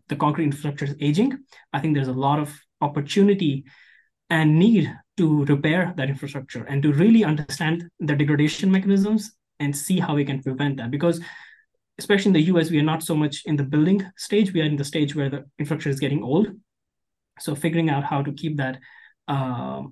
the 0.09 0.17
concrete 0.17 0.47
infrastructure 0.47 0.85
is 0.85 0.97
aging, 1.01 1.39
I 1.73 1.79
think 1.79 1.95
there's 1.95 2.09
a 2.09 2.13
lot 2.13 2.41
of 2.41 2.53
opportunity 2.81 3.65
and 4.29 4.59
need 4.59 4.93
to 5.17 5.45
repair 5.45 5.95
that 5.97 6.09
infrastructure 6.09 6.65
and 6.65 6.83
to 6.83 6.93
really 6.93 7.23
understand 7.23 7.89
the 8.01 8.17
degradation 8.17 8.69
mechanisms 8.69 9.31
and 9.61 9.77
see 9.77 10.01
how 10.01 10.17
we 10.17 10.25
can 10.25 10.43
prevent 10.43 10.79
that. 10.79 10.91
Because 10.91 11.21
especially 11.99 12.31
in 12.31 12.33
the 12.33 12.53
US, 12.53 12.71
we 12.71 12.81
are 12.81 12.91
not 12.95 13.05
so 13.05 13.15
much 13.15 13.43
in 13.45 13.55
the 13.55 13.63
building 13.63 14.05
stage, 14.17 14.53
we 14.53 14.61
are 14.61 14.65
in 14.65 14.75
the 14.75 14.85
stage 14.85 15.15
where 15.15 15.31
the 15.31 15.45
infrastructure 15.61 15.91
is 15.91 16.01
getting 16.01 16.25
old 16.25 16.49
so 17.41 17.55
figuring 17.55 17.91
out 17.91 18.05
how 18.05 18.23
to 18.23 18.33
keep 18.33 18.57
that 18.57 18.79
uh, 19.29 19.83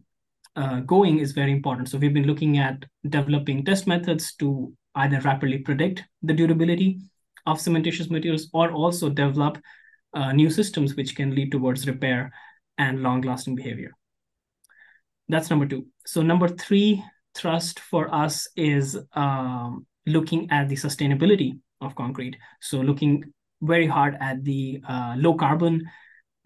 uh, 0.56 0.80
going 0.80 1.18
is 1.18 1.32
very 1.32 1.52
important. 1.52 1.88
So 1.88 1.98
we've 1.98 2.14
been 2.14 2.26
looking 2.26 2.58
at 2.58 2.84
developing 3.08 3.64
test 3.64 3.86
methods 3.86 4.34
to 4.36 4.72
either 4.94 5.20
rapidly 5.20 5.58
predict 5.58 6.04
the 6.22 6.34
durability 6.34 7.00
of 7.46 7.58
cementitious 7.58 8.10
materials 8.10 8.48
or 8.52 8.72
also 8.72 9.08
develop 9.08 9.58
uh, 10.14 10.32
new 10.32 10.50
systems 10.50 10.96
which 10.96 11.14
can 11.14 11.34
lead 11.34 11.52
towards 11.52 11.86
repair 11.86 12.32
and 12.78 13.02
long-lasting 13.02 13.54
behavior. 13.54 13.92
That's 15.28 15.50
number 15.50 15.66
two. 15.66 15.86
So 16.06 16.22
number 16.22 16.48
three 16.48 17.04
thrust 17.34 17.80
for 17.80 18.12
us 18.12 18.48
is 18.56 18.98
um, 19.12 19.86
looking 20.06 20.50
at 20.50 20.68
the 20.68 20.76
sustainability 20.76 21.58
of 21.80 21.94
concrete. 21.94 22.36
So 22.60 22.78
looking 22.78 23.24
very 23.60 23.86
hard 23.86 24.16
at 24.20 24.42
the 24.44 24.80
uh, 24.88 25.14
low 25.16 25.34
carbon 25.34 25.88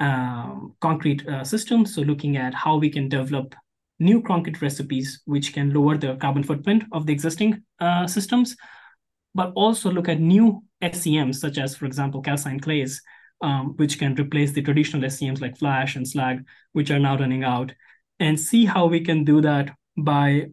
um, 0.03 0.75
concrete 0.81 1.27
uh, 1.29 1.45
systems. 1.45 1.95
So 1.95 2.03
looking 2.03 2.37
at 2.37 2.53
how 2.55 2.77
we 2.77 2.91
can 2.91 3.09
develop 3.09 3.55
new 4.01 4.21
concrete 4.21 4.61
recipes 4.61 5.23
which 5.27 5.53
can 5.53 5.73
lower 5.73 5.97
the 5.97 6.17
carbon 6.17 6.43
footprint 6.43 6.83
of 6.91 7.07
the 7.07 7.13
existing 7.13 7.63
uh, 7.79 8.07
systems, 8.09 8.57
but 9.35 9.53
also 9.55 9.91
look 9.91 10.09
at 10.09 10.21
new 10.21 10.63
SCMs, 10.83 11.37
such 11.37 11.57
as, 11.57 11.77
for 11.77 11.87
example, 11.87 12.21
calcined 12.21 12.63
clays, 12.63 13.01
um, 13.43 13.77
which 13.77 13.99
can 13.99 14.15
replace 14.17 14.51
the 14.53 14.63
traditional 14.63 15.05
SCMs 15.05 15.41
like 15.41 15.57
fly 15.57 15.83
ash 15.83 15.95
and 15.95 16.07
slag, 16.07 16.45
which 16.73 16.91
are 16.91 16.99
now 16.99 17.17
running 17.17 17.45
out, 17.45 17.73
and 18.19 18.39
see 18.39 18.65
how 18.65 18.87
we 18.87 19.01
can 19.01 19.25
do 19.25 19.41
that 19.41 19.71
by 19.97 20.47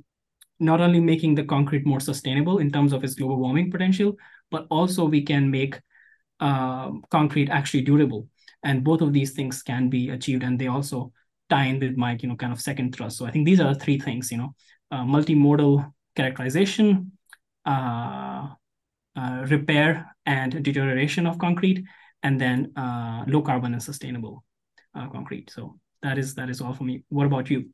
not 0.60 0.80
only 0.80 1.00
making 1.00 1.34
the 1.34 1.44
concrete 1.44 1.88
more 1.88 2.00
sustainable 2.00 2.60
in 2.60 2.72
terms 2.72 2.94
of 2.94 3.04
its 3.04 3.16
global 3.16 3.40
warming 3.40 3.72
potential, 3.72 4.16
but 4.52 4.68
also 4.70 5.06
we 5.06 5.24
can 5.24 5.50
make 5.50 5.80
uh, 6.40 6.92
concrete 7.10 7.50
actually 7.50 7.82
durable 7.82 8.28
and 8.64 8.84
both 8.84 9.02
of 9.02 9.14
these 9.14 9.32
things 9.32 9.62
can 9.64 9.90
be 9.90 10.10
achieved 10.10 10.44
and 10.44 10.60
they 10.60 10.68
also 10.68 11.12
tie 11.50 11.66
in 11.66 11.80
with 11.80 11.98
my 11.98 12.18
you 12.22 12.30
know 12.30 12.36
kind 12.36 12.54
of 12.54 12.62
second 12.62 12.96
thrust 12.96 13.18
so 13.18 13.26
i 13.26 13.32
think 13.32 13.46
these 13.46 13.60
are 13.60 13.74
three 13.74 14.00
things 14.00 14.32
you 14.32 14.38
know 14.38 14.54
uh, 14.92 15.04
multimodal 15.04 15.92
characterization 16.16 17.12
uh, 17.66 18.48
uh, 19.16 19.46
repair 19.50 20.16
and 20.26 20.64
deterioration 20.64 21.26
of 21.26 21.38
concrete 21.40 21.84
and 22.24 22.40
then 22.40 22.72
uh, 22.76 23.24
low 23.28 23.42
carbon 23.42 23.74
and 23.74 23.84
sustainable 23.84 24.44
uh, 24.96 25.08
concrete 25.10 25.50
so 25.50 25.80
that 26.02 26.18
is 26.18 26.36
that 26.36 26.50
is 26.50 26.62
all 26.62 26.74
for 26.74 26.84
me 26.84 27.04
what 27.10 27.26
about 27.26 27.50
you 27.50 27.66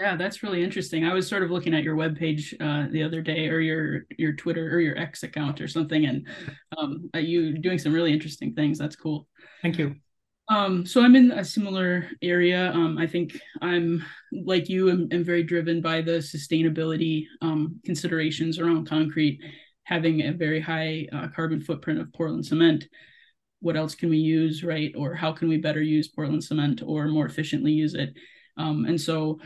yeah, 0.00 0.16
that's 0.16 0.42
really 0.42 0.64
interesting. 0.64 1.04
I 1.04 1.12
was 1.12 1.28
sort 1.28 1.42
of 1.42 1.50
looking 1.50 1.74
at 1.74 1.82
your 1.82 1.94
webpage 1.94 2.54
uh, 2.58 2.90
the 2.90 3.02
other 3.02 3.20
day, 3.20 3.48
or 3.48 3.60
your 3.60 4.06
your 4.16 4.32
Twitter 4.32 4.74
or 4.74 4.80
your 4.80 4.96
X 4.96 5.24
account 5.24 5.60
or 5.60 5.68
something, 5.68 6.06
and 6.06 6.26
um, 6.78 7.10
you 7.12 7.58
doing 7.58 7.78
some 7.78 7.92
really 7.92 8.10
interesting 8.10 8.54
things. 8.54 8.78
That's 8.78 8.96
cool. 8.96 9.28
Thank 9.60 9.76
you. 9.76 9.96
Um, 10.50 10.84
so 10.84 11.00
I'm 11.00 11.14
in 11.14 11.30
a 11.30 11.44
similar 11.44 12.10
area. 12.22 12.72
Um, 12.72 12.98
I 12.98 13.06
think 13.06 13.40
I'm 13.62 14.04
like 14.32 14.68
you, 14.68 14.90
am, 14.90 15.06
am 15.12 15.22
very 15.22 15.44
driven 15.44 15.80
by 15.80 16.02
the 16.02 16.18
sustainability 16.18 17.26
um, 17.40 17.80
considerations 17.84 18.58
around 18.58 18.88
concrete, 18.88 19.40
having 19.84 20.22
a 20.22 20.32
very 20.32 20.60
high 20.60 21.06
uh, 21.12 21.28
carbon 21.28 21.60
footprint 21.60 22.00
of 22.00 22.12
Portland 22.12 22.44
cement. 22.44 22.88
What 23.60 23.76
else 23.76 23.94
can 23.94 24.10
we 24.10 24.18
use, 24.18 24.64
right? 24.64 24.92
Or 24.96 25.14
how 25.14 25.30
can 25.30 25.48
we 25.48 25.56
better 25.56 25.82
use 25.82 26.08
Portland 26.08 26.42
cement 26.42 26.82
or 26.84 27.06
more 27.06 27.26
efficiently 27.26 27.70
use 27.70 27.94
it? 27.94 28.12
Um, 28.56 28.86
and 28.86 29.00
so 29.00 29.38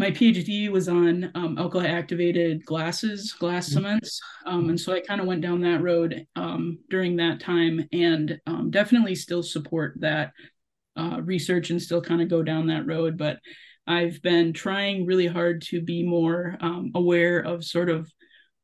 my 0.00 0.10
PhD 0.10 0.70
was 0.70 0.88
on 0.88 1.30
um, 1.34 1.58
alkali 1.58 1.86
activated 1.86 2.64
glasses, 2.64 3.34
glass 3.34 3.66
mm-hmm. 3.66 3.74
cements. 3.74 4.18
Um, 4.46 4.70
and 4.70 4.80
so 4.80 4.94
I 4.94 5.00
kind 5.00 5.20
of 5.20 5.26
went 5.26 5.42
down 5.42 5.60
that 5.60 5.82
road 5.82 6.26
um, 6.36 6.78
during 6.88 7.16
that 7.16 7.38
time 7.38 7.86
and 7.92 8.40
um, 8.46 8.70
definitely 8.70 9.14
still 9.14 9.42
support 9.42 9.96
that 10.00 10.32
uh, 10.96 11.20
research 11.22 11.68
and 11.68 11.82
still 11.82 12.00
kind 12.00 12.22
of 12.22 12.30
go 12.30 12.42
down 12.42 12.68
that 12.68 12.86
road. 12.86 13.18
But 13.18 13.40
I've 13.86 14.22
been 14.22 14.54
trying 14.54 15.04
really 15.04 15.26
hard 15.26 15.60
to 15.64 15.82
be 15.82 16.02
more 16.02 16.56
um, 16.62 16.92
aware 16.94 17.40
of 17.40 17.62
sort 17.62 17.90
of 17.90 18.10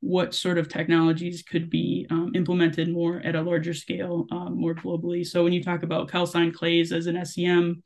what 0.01 0.35
sort 0.35 0.57
of 0.57 0.71
technologies 0.71 1.43
could 1.43 1.69
be 1.69 2.07
um, 2.11 2.33
implemented 2.35 2.89
more 2.89 3.21
at 3.21 3.37
a 3.37 3.43
larger 3.43 3.75
scale, 3.75 4.27
more 4.31 4.75
globally. 4.75 5.27
So 5.27 5.45
when 5.45 5.53
you 5.53 5.63
talk 5.63 5.83
about 5.83 6.11
calcined 6.11 6.55
clays 6.55 6.93
as 6.93 7.07
an 7.07 7.17
SCM, 7.17 7.83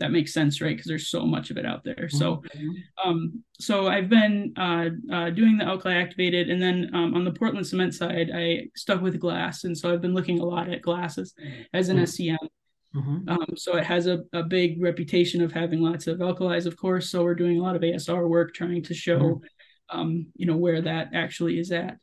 that 0.00 0.10
makes 0.10 0.32
sense, 0.32 0.60
right? 0.60 0.76
Because 0.76 0.88
there's 0.88 1.08
so 1.08 1.24
much 1.24 1.50
of 1.50 1.58
it 1.58 1.66
out 1.66 1.84
there. 1.84 2.08
So, 2.08 2.36
mm-hmm. 2.36 3.08
um, 3.08 3.44
so 3.60 3.86
I've 3.86 4.08
been 4.08 4.52
uh, 4.56 4.88
uh, 5.12 5.30
doing 5.30 5.58
the 5.58 5.64
alkali 5.64 5.94
activated, 5.94 6.50
and 6.50 6.60
then 6.60 6.90
um, 6.94 7.14
on 7.14 7.24
the 7.24 7.32
Portland 7.32 7.66
cement 7.66 7.94
side, 7.94 8.30
I 8.34 8.68
stuck 8.74 9.02
with 9.02 9.20
glass, 9.20 9.64
and 9.64 9.76
so 9.76 9.92
I've 9.92 10.00
been 10.00 10.14
looking 10.14 10.40
a 10.40 10.44
lot 10.44 10.70
at 10.70 10.82
glasses 10.82 11.34
as 11.72 11.88
an 11.88 11.98
mm-hmm. 11.98 12.04
SCM. 12.04 12.48
Mm-hmm. 12.96 13.28
Um, 13.28 13.46
so 13.56 13.76
it 13.76 13.84
has 13.84 14.06
a, 14.06 14.24
a 14.32 14.42
big 14.42 14.82
reputation 14.82 15.42
of 15.42 15.52
having 15.52 15.80
lots 15.80 16.06
of 16.08 16.18
alkalis, 16.18 16.66
of 16.66 16.76
course. 16.76 17.10
So 17.10 17.22
we're 17.22 17.34
doing 17.34 17.60
a 17.60 17.62
lot 17.62 17.76
of 17.76 17.82
ASR 17.82 18.28
work 18.28 18.52
trying 18.52 18.82
to 18.84 18.94
show, 18.94 19.18
mm-hmm. 19.20 20.00
um, 20.00 20.26
you 20.34 20.46
know, 20.46 20.56
where 20.56 20.80
that 20.82 21.10
actually 21.14 21.60
is 21.60 21.70
at. 21.70 21.98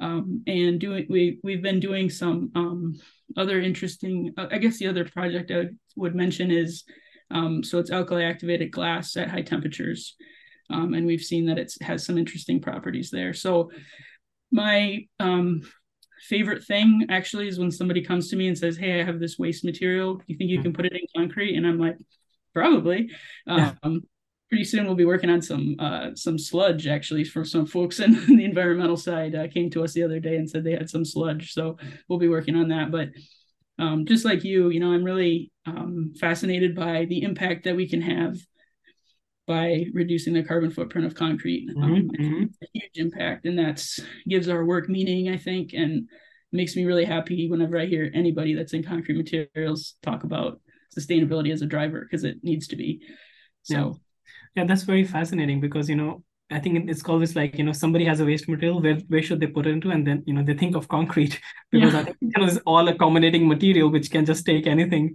Um, 0.00 0.42
and 0.48 0.80
doing 0.80 1.06
we 1.08 1.38
we've 1.44 1.62
been 1.62 1.78
doing 1.78 2.10
some 2.10 2.50
um, 2.56 2.94
other 3.36 3.60
interesting. 3.60 4.34
Uh, 4.36 4.46
I 4.50 4.58
guess 4.58 4.78
the 4.78 4.88
other 4.88 5.04
project 5.04 5.52
I 5.52 5.66
would 5.94 6.16
mention 6.16 6.50
is 6.50 6.84
um, 7.34 7.62
so 7.62 7.78
it's 7.78 7.90
alkali 7.90 8.22
activated 8.22 8.70
glass 8.70 9.16
at 9.16 9.28
high 9.28 9.42
temperatures. 9.42 10.16
Um, 10.70 10.94
and 10.94 11.06
we've 11.06 11.20
seen 11.20 11.46
that 11.46 11.58
it 11.58 11.72
has 11.82 12.06
some 12.06 12.16
interesting 12.16 12.60
properties 12.60 13.10
there. 13.10 13.34
So 13.34 13.70
my 14.50 15.06
um, 15.20 15.62
favorite 16.28 16.64
thing 16.64 17.06
actually 17.10 17.48
is 17.48 17.58
when 17.58 17.70
somebody 17.70 18.02
comes 18.02 18.30
to 18.30 18.36
me 18.36 18.48
and 18.48 18.56
says, 18.56 18.76
Hey, 18.76 19.00
I 19.00 19.04
have 19.04 19.20
this 19.20 19.38
waste 19.38 19.64
material. 19.64 20.14
Do 20.14 20.24
you 20.28 20.38
think 20.38 20.50
you 20.50 20.62
can 20.62 20.72
put 20.72 20.86
it 20.86 20.94
in 20.94 21.06
concrete? 21.14 21.56
And 21.56 21.66
I'm 21.66 21.78
like, 21.78 21.96
probably. 22.54 23.10
Um, 23.46 24.04
pretty 24.48 24.64
soon 24.64 24.86
we'll 24.86 24.94
be 24.94 25.04
working 25.04 25.30
on 25.30 25.42
some 25.42 25.74
uh, 25.80 26.10
some 26.14 26.38
sludge 26.38 26.86
actually 26.86 27.24
for 27.24 27.44
some 27.44 27.66
folks 27.66 27.98
in 28.00 28.12
the 28.36 28.44
environmental 28.44 28.96
side 28.96 29.34
uh, 29.34 29.48
came 29.48 29.68
to 29.68 29.82
us 29.82 29.92
the 29.92 30.02
other 30.02 30.20
day 30.20 30.36
and 30.36 30.48
said 30.48 30.62
they 30.62 30.72
had 30.72 30.88
some 30.88 31.04
sludge 31.04 31.52
so 31.52 31.76
we'll 32.08 32.20
be 32.20 32.28
working 32.28 32.54
on 32.54 32.68
that 32.68 32.92
but 32.92 33.08
um, 33.78 34.06
just 34.06 34.24
like 34.24 34.44
you, 34.44 34.70
you 34.70 34.80
know, 34.80 34.92
I'm 34.92 35.04
really 35.04 35.50
um, 35.66 36.12
fascinated 36.18 36.74
by 36.74 37.06
the 37.06 37.22
impact 37.22 37.64
that 37.64 37.76
we 37.76 37.88
can 37.88 38.02
have 38.02 38.36
by 39.46 39.84
reducing 39.92 40.32
the 40.32 40.42
carbon 40.42 40.70
footprint 40.70 41.06
of 41.06 41.14
concrete. 41.14 41.68
Mm-hmm, 41.68 41.82
um, 41.82 42.10
mm-hmm. 42.18 42.44
a 42.62 42.66
huge 42.72 42.96
impact, 42.96 43.46
and 43.46 43.58
that's 43.58 44.00
gives 44.28 44.48
our 44.48 44.64
work 44.64 44.88
meaning, 44.88 45.28
I 45.28 45.36
think, 45.36 45.72
and 45.72 46.08
makes 46.52 46.76
me 46.76 46.84
really 46.84 47.04
happy 47.04 47.48
whenever 47.48 47.78
I 47.78 47.86
hear 47.86 48.10
anybody 48.14 48.54
that's 48.54 48.72
in 48.72 48.84
concrete 48.84 49.16
materials 49.16 49.96
talk 50.02 50.24
about 50.24 50.60
sustainability 50.96 51.52
as 51.52 51.62
a 51.62 51.66
driver 51.66 52.00
because 52.00 52.24
it 52.24 52.38
needs 52.42 52.68
to 52.68 52.76
be. 52.76 53.00
So, 53.62 53.74
yeah. 53.74 53.92
yeah, 54.62 54.64
that's 54.66 54.84
very 54.84 55.04
fascinating 55.04 55.60
because 55.60 55.88
you 55.88 55.96
know 55.96 56.22
I 56.50 56.60
think 56.60 56.90
it's 56.90 57.02
always 57.04 57.34
like 57.34 57.56
you 57.58 57.64
know 57.64 57.72
somebody 57.72 58.04
has 58.04 58.20
a 58.20 58.24
waste 58.24 58.48
material 58.48 58.80
where 58.80 58.96
where 59.08 59.22
should 59.22 59.40
they 59.40 59.46
put 59.46 59.66
it 59.66 59.70
into 59.70 59.90
and 59.90 60.06
then 60.06 60.22
you 60.26 60.34
know 60.34 60.42
they 60.42 60.54
think 60.54 60.76
of 60.76 60.88
concrete 60.88 61.40
because 61.72 61.94
yeah. 61.94 62.00
I 62.00 62.04
think 62.04 62.16
you 62.20 62.32
know 62.36 62.44
it's 62.44 62.58
all 62.66 62.86
accommodating 62.88 63.48
material 63.48 63.90
which 63.90 64.10
can 64.10 64.24
just 64.24 64.44
take 64.44 64.66
anything, 64.66 65.14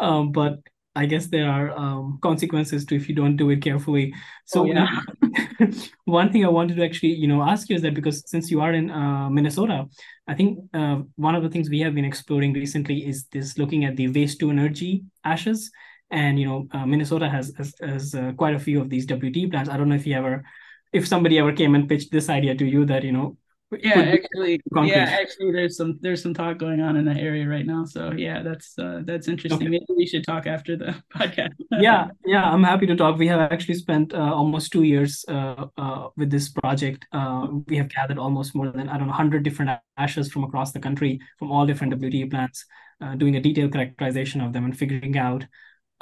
um, 0.00 0.32
but 0.32 0.58
I 0.96 1.06
guess 1.06 1.26
there 1.26 1.48
are 1.48 1.70
um, 1.78 2.18
consequences 2.22 2.84
to 2.86 2.96
if 2.96 3.08
you 3.08 3.14
don't 3.14 3.36
do 3.36 3.50
it 3.50 3.62
carefully. 3.62 4.12
So 4.46 4.62
oh, 4.62 4.64
yeah. 4.64 5.00
one 6.04 6.32
thing 6.32 6.44
I 6.44 6.48
wanted 6.48 6.76
to 6.78 6.84
actually 6.84 7.14
you 7.14 7.28
know 7.28 7.42
ask 7.42 7.68
you 7.68 7.76
is 7.76 7.82
that 7.82 7.94
because 7.94 8.28
since 8.28 8.50
you 8.50 8.60
are 8.62 8.72
in 8.72 8.90
uh, 8.90 9.28
Minnesota, 9.28 9.86
I 10.26 10.34
think 10.34 10.58
uh, 10.72 11.02
one 11.16 11.34
of 11.34 11.42
the 11.42 11.50
things 11.50 11.68
we 11.68 11.80
have 11.80 11.94
been 11.94 12.06
exploring 12.06 12.54
recently 12.54 13.06
is 13.06 13.26
this 13.32 13.58
looking 13.58 13.84
at 13.84 13.96
the 13.96 14.08
waste 14.08 14.40
to 14.40 14.50
energy 14.50 15.04
ashes 15.24 15.70
and 16.10 16.40
you 16.40 16.46
know 16.46 16.66
uh, 16.72 16.84
minnesota 16.84 17.28
has 17.28 17.52
has, 17.56 17.74
has 17.80 18.14
uh, 18.14 18.32
quite 18.36 18.54
a 18.54 18.58
few 18.58 18.80
of 18.80 18.90
these 18.90 19.06
wt 19.06 19.50
plants 19.50 19.70
i 19.70 19.76
don't 19.76 19.88
know 19.88 19.94
if 19.94 20.06
you 20.06 20.16
ever 20.16 20.42
if 20.92 21.06
somebody 21.06 21.38
ever 21.38 21.52
came 21.52 21.74
and 21.74 21.88
pitched 21.88 22.10
this 22.10 22.28
idea 22.28 22.54
to 22.54 22.64
you 22.64 22.84
that 22.84 23.04
you 23.04 23.12
know 23.12 23.36
yeah 23.78 24.00
actually 24.00 24.60
yeah 24.82 25.16
actually 25.20 25.52
there's 25.52 25.76
some 25.76 25.96
there's 26.00 26.20
some 26.20 26.34
talk 26.34 26.58
going 26.58 26.80
on 26.80 26.96
in 26.96 27.04
that 27.04 27.18
area 27.18 27.46
right 27.46 27.66
now 27.66 27.84
so 27.84 28.10
yeah 28.16 28.42
that's 28.42 28.76
uh, 28.80 29.00
that's 29.04 29.28
interesting 29.28 29.68
okay. 29.68 29.68
maybe 29.68 29.86
we 29.96 30.04
should 30.04 30.24
talk 30.24 30.48
after 30.48 30.76
the 30.76 30.92
podcast 31.14 31.50
yeah 31.78 32.08
yeah 32.26 32.50
i'm 32.50 32.64
happy 32.64 32.84
to 32.84 32.96
talk 32.96 33.16
we 33.16 33.28
have 33.28 33.38
actually 33.52 33.74
spent 33.74 34.12
uh, 34.12 34.34
almost 34.34 34.72
two 34.72 34.82
years 34.82 35.24
uh, 35.28 35.66
uh 35.78 36.08
with 36.16 36.30
this 36.30 36.48
project 36.48 37.06
uh, 37.12 37.46
we 37.68 37.76
have 37.76 37.88
gathered 37.88 38.18
almost 38.18 38.56
more 38.56 38.72
than 38.72 38.88
i 38.88 38.98
don't 38.98 39.06
know 39.06 39.12
100 39.12 39.44
different 39.44 39.70
ashes 39.96 40.32
from 40.32 40.42
across 40.42 40.72
the 40.72 40.80
country 40.80 41.20
from 41.38 41.52
all 41.52 41.64
different 41.64 41.94
wte 41.94 42.28
plants 42.28 42.64
uh, 43.00 43.14
doing 43.14 43.36
a 43.36 43.40
detailed 43.40 43.72
characterization 43.72 44.40
of 44.40 44.52
them 44.52 44.64
and 44.64 44.76
figuring 44.76 45.16
out 45.16 45.46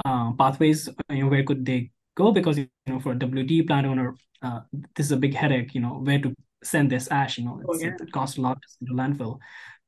uh, 0.04 0.32
pathways. 0.32 0.88
You 1.10 1.24
know, 1.24 1.28
where 1.28 1.44
could 1.44 1.64
they 1.64 1.90
go? 2.14 2.32
Because 2.32 2.58
you 2.58 2.68
know, 2.86 3.00
for 3.00 3.12
a 3.12 3.16
WD 3.16 3.66
plant 3.66 3.86
owner, 3.86 4.14
uh, 4.42 4.60
this 4.94 5.06
is 5.06 5.12
a 5.12 5.16
big 5.16 5.34
headache. 5.34 5.74
You 5.74 5.80
know, 5.80 5.94
where 5.94 6.20
to 6.20 6.34
send 6.62 6.90
this 6.90 7.08
ash. 7.10 7.38
You 7.38 7.44
know, 7.44 7.62
oh, 7.68 7.78
yeah. 7.78 7.92
it 8.00 8.12
costs 8.12 8.38
a 8.38 8.40
lot 8.40 8.60
to 8.60 8.68
send 8.68 8.88
to 8.88 8.94
landfill. 8.94 9.38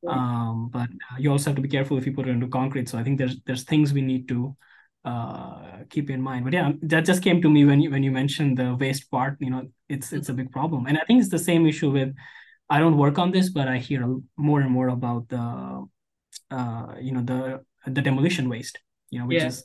Um, 0.09 0.71
but 0.73 0.89
uh, 0.89 1.17
you 1.19 1.31
also 1.31 1.51
have 1.51 1.57
to 1.57 1.63
be 1.63 1.69
careful 1.69 1.99
if 1.99 2.07
you 2.07 2.13
put 2.13 2.27
it 2.27 2.31
into 2.31 2.49
concrete. 2.49 2.89
So 2.89 2.99
I 2.99 3.03
think 3.03 3.19
there's 3.19 3.37
there's 3.47 3.65
things 3.65 3.93
we 3.93 4.03
need 4.03 4.29
to 4.29 4.57
uh, 5.05 5.85
keep 5.91 6.11
in 6.11 6.21
mind. 6.21 6.45
But 6.45 6.55
yeah, 6.55 6.73
that 6.83 7.05
just 7.05 7.23
came 7.23 7.43
to 7.43 7.51
me 7.51 7.65
when 7.65 7.81
you 7.81 7.91
when 7.91 8.03
you 8.03 8.11
mentioned 8.11 8.59
the 8.59 8.75
waste 8.75 9.11
part. 9.11 9.37
You 9.41 9.51
know, 9.51 9.69
it's 9.89 10.13
it's 10.13 10.29
a 10.29 10.35
big 10.35 10.51
problem, 10.51 10.87
and 10.87 10.97
I 10.97 11.03
think 11.07 11.21
it's 11.21 11.31
the 11.31 11.39
same 11.39 11.67
issue 11.67 11.91
with. 11.91 12.15
I 12.69 12.79
don't 12.79 12.97
work 12.97 13.19
on 13.19 13.33
this, 13.33 13.51
but 13.51 13.67
I 13.67 13.79
hear 13.79 14.07
more 14.37 14.61
and 14.61 14.71
more 14.71 14.89
about 14.89 15.29
the, 15.29 15.89
uh, 16.53 16.95
you 17.01 17.13
know, 17.13 17.23
the 17.23 17.65
the 17.87 18.01
demolition 18.01 18.49
waste. 18.49 18.79
You 19.11 19.21
know, 19.21 19.27
which 19.27 19.43
yeah. 19.43 19.49
is 19.49 19.65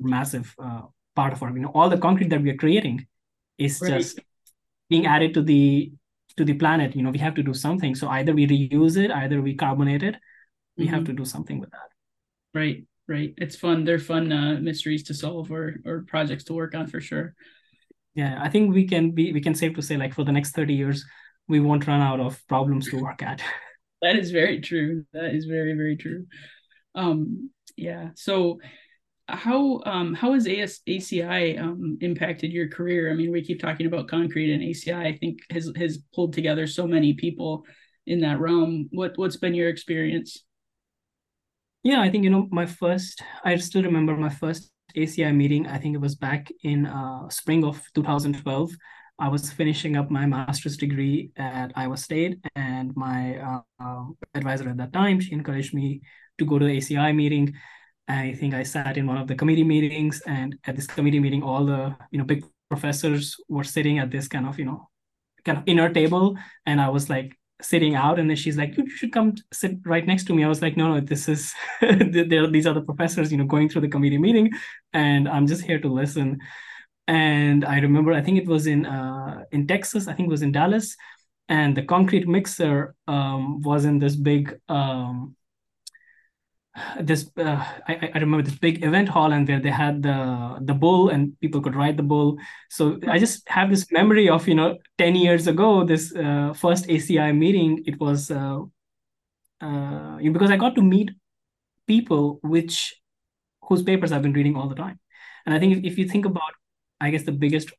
massive 0.00 0.54
uh, 0.58 0.82
part 1.14 1.32
of 1.32 1.42
our. 1.42 1.50
You 1.50 1.62
know, 1.62 1.72
all 1.74 1.88
the 1.88 1.98
concrete 1.98 2.28
that 2.30 2.42
we 2.42 2.50
are 2.50 2.56
creating 2.56 3.06
is 3.58 3.80
right. 3.80 3.92
just 3.94 4.20
being 4.88 5.06
added 5.06 5.34
to 5.34 5.42
the 5.42 5.92
to 6.36 6.44
the 6.44 6.54
planet 6.54 6.94
you 6.94 7.02
know 7.02 7.10
we 7.10 7.18
have 7.18 7.34
to 7.34 7.42
do 7.42 7.54
something. 7.54 7.94
So 7.94 8.08
either 8.08 8.34
we 8.34 8.46
reuse 8.46 8.96
it 8.96 9.10
either 9.10 9.40
we 9.40 9.54
carbonate 9.54 10.02
it 10.02 10.16
we 10.76 10.84
mm-hmm. 10.84 10.94
have 10.94 11.04
to 11.04 11.12
do 11.12 11.24
something 11.24 11.60
with 11.60 11.70
that. 11.70 11.88
Right 12.54 12.84
right. 13.08 13.32
It's 13.36 13.56
fun. 13.56 13.84
They're 13.84 14.00
fun 14.00 14.32
uh, 14.32 14.58
mysteries 14.60 15.04
to 15.04 15.14
solve 15.14 15.50
or 15.50 15.76
or 15.84 16.04
projects 16.08 16.44
to 16.44 16.54
work 16.54 16.74
on 16.74 16.86
for 16.86 17.00
sure. 17.00 17.34
Yeah 18.14 18.38
i 18.40 18.48
think 18.48 18.72
we 18.74 18.88
can 18.88 19.10
be 19.10 19.32
we 19.32 19.42
can 19.42 19.54
safe 19.54 19.74
to 19.74 19.82
say 19.82 19.96
like 19.98 20.14
for 20.14 20.24
the 20.24 20.32
next 20.32 20.52
30 20.52 20.72
years 20.72 21.04
we 21.48 21.60
won't 21.60 21.86
run 21.86 22.00
out 22.00 22.18
of 22.18 22.40
problems 22.48 22.90
to 22.90 23.00
work 23.00 23.22
at. 23.22 23.42
That 24.02 24.16
is 24.16 24.30
very 24.30 24.60
true. 24.60 25.06
That 25.14 25.34
is 25.34 25.46
very 25.46 25.74
very 25.74 25.96
true. 25.96 26.26
Um 26.94 27.50
yeah. 27.76 28.10
So 28.14 28.60
how 29.28 29.80
um 29.84 30.14
how 30.14 30.32
has 30.34 30.46
AS, 30.46 30.80
ACI 30.86 31.60
um 31.60 31.98
impacted 32.00 32.52
your 32.52 32.68
career? 32.68 33.10
I 33.10 33.14
mean, 33.14 33.32
we 33.32 33.42
keep 33.42 33.60
talking 33.60 33.86
about 33.86 34.08
concrete 34.08 34.52
and 34.52 34.62
ACI. 34.62 34.94
I 34.94 35.16
think 35.16 35.40
has 35.50 35.72
has 35.76 35.98
pulled 36.14 36.32
together 36.32 36.66
so 36.66 36.86
many 36.86 37.14
people 37.14 37.64
in 38.06 38.20
that 38.20 38.38
realm. 38.38 38.88
What 38.92 39.12
what's 39.16 39.36
been 39.36 39.54
your 39.54 39.68
experience? 39.68 40.44
Yeah, 41.82 42.00
I 42.00 42.10
think 42.10 42.24
you 42.24 42.30
know 42.30 42.48
my 42.50 42.66
first. 42.66 43.22
I 43.44 43.56
still 43.56 43.82
remember 43.82 44.16
my 44.16 44.28
first 44.28 44.70
ACI 44.96 45.34
meeting. 45.34 45.66
I 45.66 45.78
think 45.78 45.94
it 45.94 46.00
was 46.00 46.14
back 46.14 46.50
in 46.62 46.86
uh, 46.86 47.28
spring 47.28 47.64
of 47.64 47.82
2012. 47.94 48.70
I 49.18 49.28
was 49.28 49.50
finishing 49.50 49.96
up 49.96 50.10
my 50.10 50.26
master's 50.26 50.76
degree 50.76 51.30
at 51.36 51.72
Iowa 51.74 51.96
State, 51.96 52.38
and 52.54 52.94
my 52.94 53.60
uh, 53.80 54.04
advisor 54.34 54.68
at 54.68 54.76
that 54.76 54.92
time 54.92 55.20
she 55.20 55.32
encouraged 55.32 55.74
me 55.74 56.02
to 56.38 56.44
go 56.44 56.58
to 56.58 56.66
the 56.66 56.76
ACI 56.76 57.14
meeting 57.14 57.54
I 58.08 58.34
think 58.34 58.54
I 58.54 58.62
sat 58.62 58.96
in 58.96 59.06
one 59.06 59.18
of 59.18 59.26
the 59.26 59.34
committee 59.34 59.64
meetings, 59.64 60.22
and 60.26 60.56
at 60.64 60.76
this 60.76 60.86
committee 60.86 61.20
meeting, 61.20 61.42
all 61.42 61.64
the 61.64 61.96
you 62.10 62.18
know 62.18 62.24
big 62.24 62.44
professors 62.68 63.36
were 63.48 63.64
sitting 63.64 63.98
at 63.98 64.10
this 64.10 64.28
kind 64.28 64.46
of 64.46 64.58
you 64.58 64.64
know 64.64 64.88
kind 65.44 65.58
of 65.58 65.64
inner 65.66 65.92
table, 65.92 66.36
and 66.66 66.80
I 66.80 66.88
was 66.88 67.10
like 67.10 67.36
sitting 67.62 67.94
out, 67.94 68.18
and 68.18 68.28
then 68.28 68.36
she's 68.36 68.56
like, 68.56 68.76
"You 68.76 68.88
should 68.88 69.12
come 69.12 69.34
sit 69.52 69.78
right 69.84 70.06
next 70.06 70.24
to 70.24 70.34
me." 70.34 70.44
I 70.44 70.48
was 70.48 70.62
like, 70.62 70.76
"No, 70.76 70.94
no, 70.94 71.00
this 71.00 71.28
is. 71.28 71.52
These 71.80 72.66
are 72.66 72.74
the 72.74 72.84
professors, 72.84 73.32
you 73.32 73.38
know, 73.38 73.44
going 73.46 73.68
through 73.68 73.82
the 73.82 73.88
committee 73.88 74.18
meeting, 74.18 74.52
and 74.92 75.28
I'm 75.28 75.46
just 75.46 75.62
here 75.62 75.80
to 75.80 75.88
listen." 75.88 76.38
And 77.08 77.64
I 77.64 77.78
remember, 77.78 78.12
I 78.12 78.20
think 78.20 78.38
it 78.38 78.48
was 78.48 78.66
in 78.66 78.86
uh, 78.86 79.44
in 79.52 79.66
Texas. 79.66 80.08
I 80.08 80.14
think 80.14 80.28
it 80.28 80.30
was 80.30 80.42
in 80.42 80.52
Dallas, 80.52 80.96
and 81.48 81.76
the 81.76 81.82
concrete 81.82 82.28
mixer 82.28 82.94
um, 83.06 83.60
was 83.62 83.84
in 83.84 83.98
this 83.98 84.16
big 84.16 84.58
um, 84.68 85.36
this 87.00 87.30
uh, 87.38 87.64
I, 87.88 88.10
I 88.14 88.18
remember 88.18 88.42
this 88.42 88.58
big 88.58 88.84
event 88.84 89.08
hall 89.08 89.32
and 89.32 89.48
where 89.48 89.60
they 89.60 89.70
had 89.70 90.02
the 90.02 90.58
the 90.60 90.74
bull 90.74 91.08
and 91.08 91.38
people 91.40 91.60
could 91.60 91.74
ride 91.74 91.96
the 91.96 92.02
bull. 92.02 92.38
So 92.70 92.98
i 93.08 93.18
just 93.18 93.48
have 93.48 93.70
this 93.70 93.90
memory 93.90 94.28
of 94.28 94.46
you 94.46 94.54
know 94.54 94.76
10 94.98 95.14
years 95.14 95.46
ago 95.46 95.84
this 95.84 96.14
uh, 96.14 96.52
first 96.54 96.86
aci 96.88 97.32
meeting. 97.32 97.82
It 97.86 97.98
was 98.00 98.30
uh, 98.30 98.60
uh, 99.60 100.18
because 100.18 100.50
i 100.50 100.56
got 100.56 100.74
to 100.74 100.82
meet 100.82 101.10
people 101.86 102.40
which 102.42 102.94
whose 103.62 103.82
papers 103.82 104.12
i've 104.12 104.22
been 104.22 104.34
reading 104.34 104.56
all 104.56 104.68
the 104.68 104.74
time. 104.74 104.98
And 105.46 105.54
i 105.54 105.58
think 105.58 105.78
if, 105.78 105.92
if 105.92 105.98
you 105.98 106.08
think 106.08 106.26
about 106.26 106.52
i 107.00 107.10
guess 107.10 107.24
the 107.24 107.32
biggest 107.32 107.72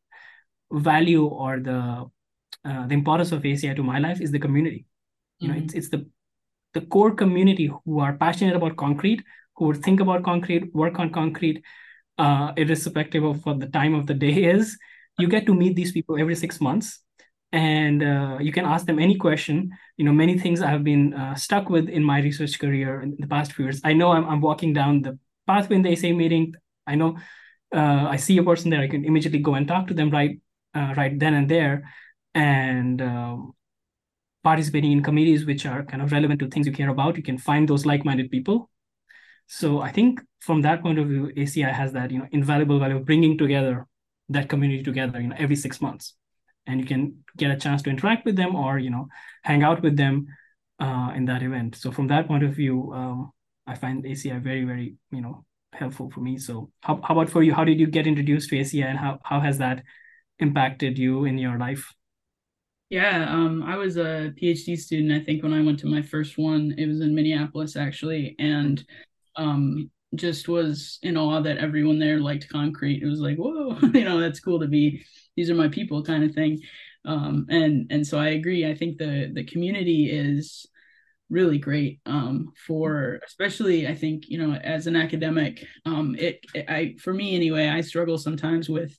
value 0.71 1.25
or 1.25 1.60
the 1.60 2.05
uh, 2.65 2.88
the 2.88 2.93
importance 2.93 3.31
of 3.31 3.43
aci 3.43 3.75
to 3.75 3.83
my 3.83 3.99
life 3.99 4.21
is 4.21 4.31
the 4.31 4.39
community. 4.39 4.86
You 5.39 5.49
mm-hmm. 5.49 5.57
know 5.57 5.63
it's, 5.63 5.73
it's 5.73 5.89
the 5.89 6.10
the 6.73 6.82
core 6.82 7.13
community 7.13 7.71
who 7.86 7.99
are 7.99 8.13
passionate 8.13 8.56
about 8.56 8.75
concrete, 8.77 9.23
who 9.56 9.65
would 9.65 9.84
think 9.84 9.99
about 9.99 10.23
concrete, 10.23 10.73
work 10.73 10.99
on 10.99 11.12
concrete, 11.12 11.63
uh, 12.17 12.51
irrespective 12.58 13.23
of 13.23 13.45
what 13.45 13.60
the 13.60 13.67
time 13.67 13.93
of 13.93 14.08
the 14.08 14.13
day 14.13 14.43
is. 14.45 14.77
You 15.17 15.27
get 15.27 15.45
to 15.47 15.53
meet 15.53 15.75
these 15.75 15.91
people 15.91 16.19
every 16.19 16.36
six 16.36 16.62
months, 16.62 16.99
and 17.51 18.03
uh, 18.03 18.38
you 18.39 18.51
can 18.51 18.65
ask 18.65 18.86
them 18.86 18.99
any 18.99 19.15
question. 19.17 19.71
You 19.97 20.06
know, 20.06 20.13
many 20.13 20.38
things 20.38 20.62
I 20.62 20.69
have 20.69 20.84
been 20.84 21.13
uh, 21.13 21.36
stuck 21.36 21.69
with 21.69 21.89
in 21.89 22.03
my 22.03 22.19
research 22.21 22.60
career 22.60 23.01
in 23.01 23.15
the 23.17 23.27
past 23.27 23.53
few 23.53 23.65
years. 23.65 23.82
I 23.84 23.93
know 23.93 24.12
I'm, 24.12 24.25
I'm 24.25 24.41
walking 24.41 24.73
down 24.73 25.01
the 25.01 25.17
pathway 25.47 25.77
in 25.77 25.82
the 25.82 25.89
ACI 25.89 26.15
meeting. 26.15 26.53
I 26.86 26.95
know 26.95 27.17
uh, 27.73 28.08
I 28.10 28.17
see 28.17 28.38
a 28.38 28.43
person 28.43 28.69
there. 28.69 28.82
I 28.82 28.88
can 28.88 29.06
immediately 29.06 29.39
go 29.39 29.56
and 29.56 29.67
talk 29.67 29.88
to 29.88 29.93
them 29.93 30.10
right, 30.12 30.39
uh, 30.75 30.93
right 30.95 31.17
then 31.17 31.34
and 31.34 31.49
there, 31.49 31.89
and 32.36 33.01
um, 33.01 33.53
participating 34.47 34.93
in 34.93 35.03
committees 35.03 35.45
which 35.45 35.65
are 35.65 35.83
kind 35.83 36.01
of 36.01 36.13
relevant 36.13 36.39
to 36.39 36.47
things 36.47 36.65
you 36.65 36.71
care 36.71 36.91
about, 36.95 37.17
you 37.17 37.23
can 37.29 37.38
find 37.38 37.67
those 37.67 37.86
like-minded 37.86 38.31
people. 38.31 38.69
So 39.47 39.81
I 39.81 39.91
think 39.91 40.21
from 40.39 40.62
that 40.62 40.81
point 40.81 40.99
of 40.99 41.07
view, 41.10 41.23
ACI 41.36 41.73
has 41.81 41.91
that 41.97 42.12
you 42.12 42.19
know 42.19 42.27
invaluable 42.31 42.79
value 42.79 42.95
of 42.95 43.05
bringing 43.05 43.38
together 43.38 43.86
that 44.29 44.47
community 44.47 44.83
together, 44.83 45.19
you 45.19 45.29
know, 45.29 45.36
every 45.38 45.57
six 45.65 45.81
months, 45.81 46.13
and 46.65 46.79
you 46.79 46.86
can 46.86 47.01
get 47.36 47.51
a 47.51 47.57
chance 47.65 47.81
to 47.83 47.89
interact 47.89 48.23
with 48.29 48.38
them 48.38 48.55
or 48.55 48.79
you 48.86 48.89
know 48.89 49.07
hang 49.43 49.63
out 49.63 49.81
with 49.81 49.97
them 49.97 50.15
uh, 50.79 51.12
in 51.17 51.25
that 51.25 51.43
event. 51.43 51.75
So 51.75 51.91
from 51.91 52.07
that 52.07 52.27
point 52.29 52.43
of 52.43 52.55
view, 52.62 52.93
um, 52.93 53.31
I 53.65 53.75
find 53.75 54.05
ACI 54.05 54.41
very 54.49 54.63
very 54.71 54.95
you 55.12 55.21
know 55.25 55.45
helpful 55.73 56.10
for 56.10 56.21
me. 56.21 56.38
So 56.38 56.71
how, 56.88 57.01
how 57.03 57.13
about 57.15 57.29
for 57.29 57.43
you? 57.43 57.53
How 57.53 57.65
did 57.65 57.81
you 57.81 57.88
get 57.88 58.07
introduced 58.07 58.49
to 58.51 58.57
ACI, 58.63 58.88
and 58.91 58.99
how 59.05 59.19
how 59.23 59.41
has 59.41 59.57
that 59.57 59.83
impacted 60.39 60.97
you 60.97 61.25
in 61.25 61.38
your 61.38 61.57
life? 61.67 61.96
Yeah, 62.89 63.30
um, 63.30 63.63
I 63.63 63.76
was 63.76 63.97
a 63.97 64.34
PhD 64.41 64.78
student. 64.78 65.12
I 65.12 65.23
think 65.23 65.43
when 65.43 65.54
I 65.54 65.62
went 65.62 65.80
to 65.80 65.88
my 65.88 66.02
first 66.02 66.38
one, 66.38 66.73
it 66.78 66.88
was 66.88 67.02
in 67.02 67.13
Minneapolis 67.13 67.76
actually, 67.76 68.36
and 68.39 68.84
um, 69.36 69.91
just 70.15 70.47
was 70.47 71.00
in 71.04 71.17
awe 71.17 71.41
that 71.41 71.58
everyone 71.58 72.00
there 72.00 72.19
liked 72.19 72.47
concrete. 72.50 73.04
It 73.04 73.08
was 73.08 73.19
like, 73.19 73.38
whoa, 73.38 73.78
you 73.93 74.06
know, 74.06 74.19
that's 74.19 74.39
cool 74.39 74.60
to 74.62 74.67
be. 74.67 75.04
These 75.36 75.50
are 75.50 75.56
my 75.56 75.67
people, 75.67 76.02
kind 76.04 76.23
of 76.23 76.34
thing. 76.34 76.62
Um, 77.06 77.45
and 77.50 77.88
and 77.91 78.08
so 78.08 78.19
I 78.19 78.30
agree. 78.30 78.65
I 78.69 78.73
think 78.76 78.97
the 78.97 79.32
the 79.34 79.45
community 79.45 80.10
is 80.12 80.65
really 81.30 81.58
great 81.58 82.00
um, 82.06 82.54
for 82.67 83.19
especially 83.26 83.88
I 83.88 83.95
think 83.95 84.30
you 84.30 84.38
know 84.39 84.54
as 84.56 84.88
an 84.88 84.95
academic. 84.95 85.65
Um, 85.86 86.15
it, 86.17 86.39
it 86.54 86.65
I 86.69 86.95
for 87.02 87.13
me 87.13 87.36
anyway, 87.36 87.67
I 87.67 87.82
struggle 87.82 88.17
sometimes 88.17 88.69
with 88.69 88.97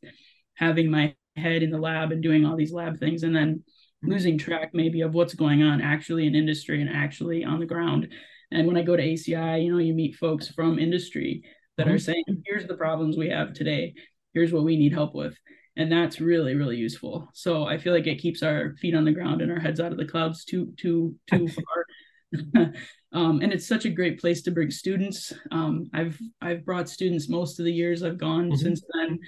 having 0.55 0.90
my 0.90 1.14
head 1.37 1.62
in 1.62 1.70
the 1.70 1.79
lab 1.79 2.12
and 2.12 2.22
doing 2.22 2.44
all 2.44 2.57
these 2.57 2.72
lab 2.72 2.98
things, 2.98 3.22
and 3.22 3.35
then 3.35 3.62
losing 4.02 4.38
track 4.38 4.70
maybe 4.72 5.00
of 5.00 5.14
what's 5.14 5.34
going 5.34 5.62
on 5.62 5.80
actually 5.80 6.26
in 6.26 6.34
industry 6.34 6.80
and 6.80 6.90
actually 6.90 7.44
on 7.44 7.61
the 7.61 7.66
ground. 7.66 8.08
And 8.50 8.66
when 8.66 8.76
I 8.76 8.82
go 8.82 8.96
to 8.96 9.02
ACI, 9.02 9.64
you 9.64 9.72
know, 9.72 9.78
you 9.78 9.92
meet 9.92 10.16
folks 10.16 10.48
from 10.48 10.78
industry 10.78 11.42
that 11.76 11.87
mm-hmm. 11.87 11.94
are 11.94 11.98
saying, 11.98 12.24
here's 12.46 12.66
the 12.66 12.76
problems 12.76 13.16
we 13.16 13.28
have 13.28 13.52
today. 13.52 13.94
Here's 14.34 14.52
what 14.52 14.64
we 14.64 14.76
need 14.76 14.92
help 14.92 15.14
with. 15.14 15.37
And 15.76 15.92
that's 15.92 16.20
really, 16.20 16.54
really 16.54 16.76
useful. 16.76 17.28
So 17.34 17.64
I 17.64 17.78
feel 17.78 17.92
like 17.92 18.06
it 18.06 18.20
keeps 18.20 18.42
our 18.42 18.74
feet 18.80 18.94
on 18.94 19.04
the 19.04 19.12
ground 19.12 19.42
and 19.42 19.52
our 19.52 19.61
heads 19.61 19.80
out 19.80 19.92
of 19.92 19.98
the 19.98 20.06
clouds 20.06 20.44
too, 20.44 20.72
too, 20.76 21.14
too 21.30 21.48
far. 22.56 22.72
um, 23.12 23.40
and 23.40 23.52
it's 23.52 23.66
such 23.66 23.84
a 23.84 23.90
great 23.90 24.20
place 24.20 24.42
to 24.42 24.50
bring 24.50 24.70
students. 24.70 25.32
Um, 25.50 25.88
I've 25.94 26.18
I've 26.40 26.64
brought 26.64 26.88
students 26.88 27.28
most 27.28 27.58
of 27.58 27.64
the 27.64 27.72
years 27.72 28.02
I've 28.02 28.18
gone 28.18 28.46
mm-hmm. 28.46 28.56
since 28.56 28.82
then, 28.92 29.18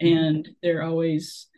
and 0.00 0.48
they're 0.62 0.82
always 0.82 1.48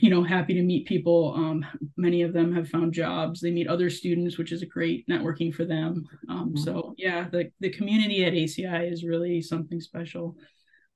you 0.00 0.10
know 0.10 0.22
happy 0.22 0.54
to 0.54 0.62
meet 0.62 0.86
people. 0.86 1.34
Um, 1.36 1.64
many 1.96 2.22
of 2.22 2.32
them 2.32 2.54
have 2.54 2.68
found 2.68 2.92
jobs. 2.92 3.40
They 3.40 3.50
meet 3.50 3.68
other 3.68 3.90
students 3.90 4.38
which 4.38 4.52
is 4.52 4.62
a 4.62 4.66
great 4.66 5.06
networking 5.08 5.54
for 5.54 5.64
them. 5.64 6.04
Um, 6.28 6.48
mm-hmm. 6.48 6.56
so 6.56 6.94
yeah 6.96 7.28
the, 7.30 7.50
the 7.60 7.70
community 7.70 8.24
at 8.24 8.32
aci 8.32 8.92
is 8.92 9.04
really 9.04 9.42
something 9.42 9.80
special. 9.80 10.36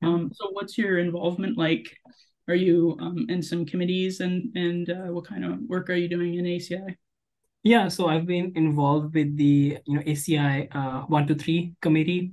Um, 0.03 0.31
so 0.33 0.51
what's 0.53 0.79
your 0.79 0.99
involvement 0.99 1.59
like? 1.59 1.97
Are 2.47 2.55
you 2.55 2.97
um, 2.99 3.27
in 3.29 3.43
some 3.43 3.67
committees 3.67 4.21
and 4.21 4.57
and 4.57 4.89
uh, 4.89 5.13
what 5.13 5.27
kind 5.27 5.45
of 5.45 5.59
work 5.69 5.91
are 5.91 5.95
you 5.95 6.09
doing 6.09 6.35
in 6.37 6.47
aci 6.47 6.97
yeah 7.63 7.89
so 7.89 8.07
i've 8.07 8.27
been 8.27 8.53
involved 8.55 9.15
with 9.15 9.37
the 9.37 9.79
you 9.85 9.97
know 9.97 10.03
aci 10.03 10.69
uh, 10.73 11.03
123 11.09 11.75
committee 11.83 12.33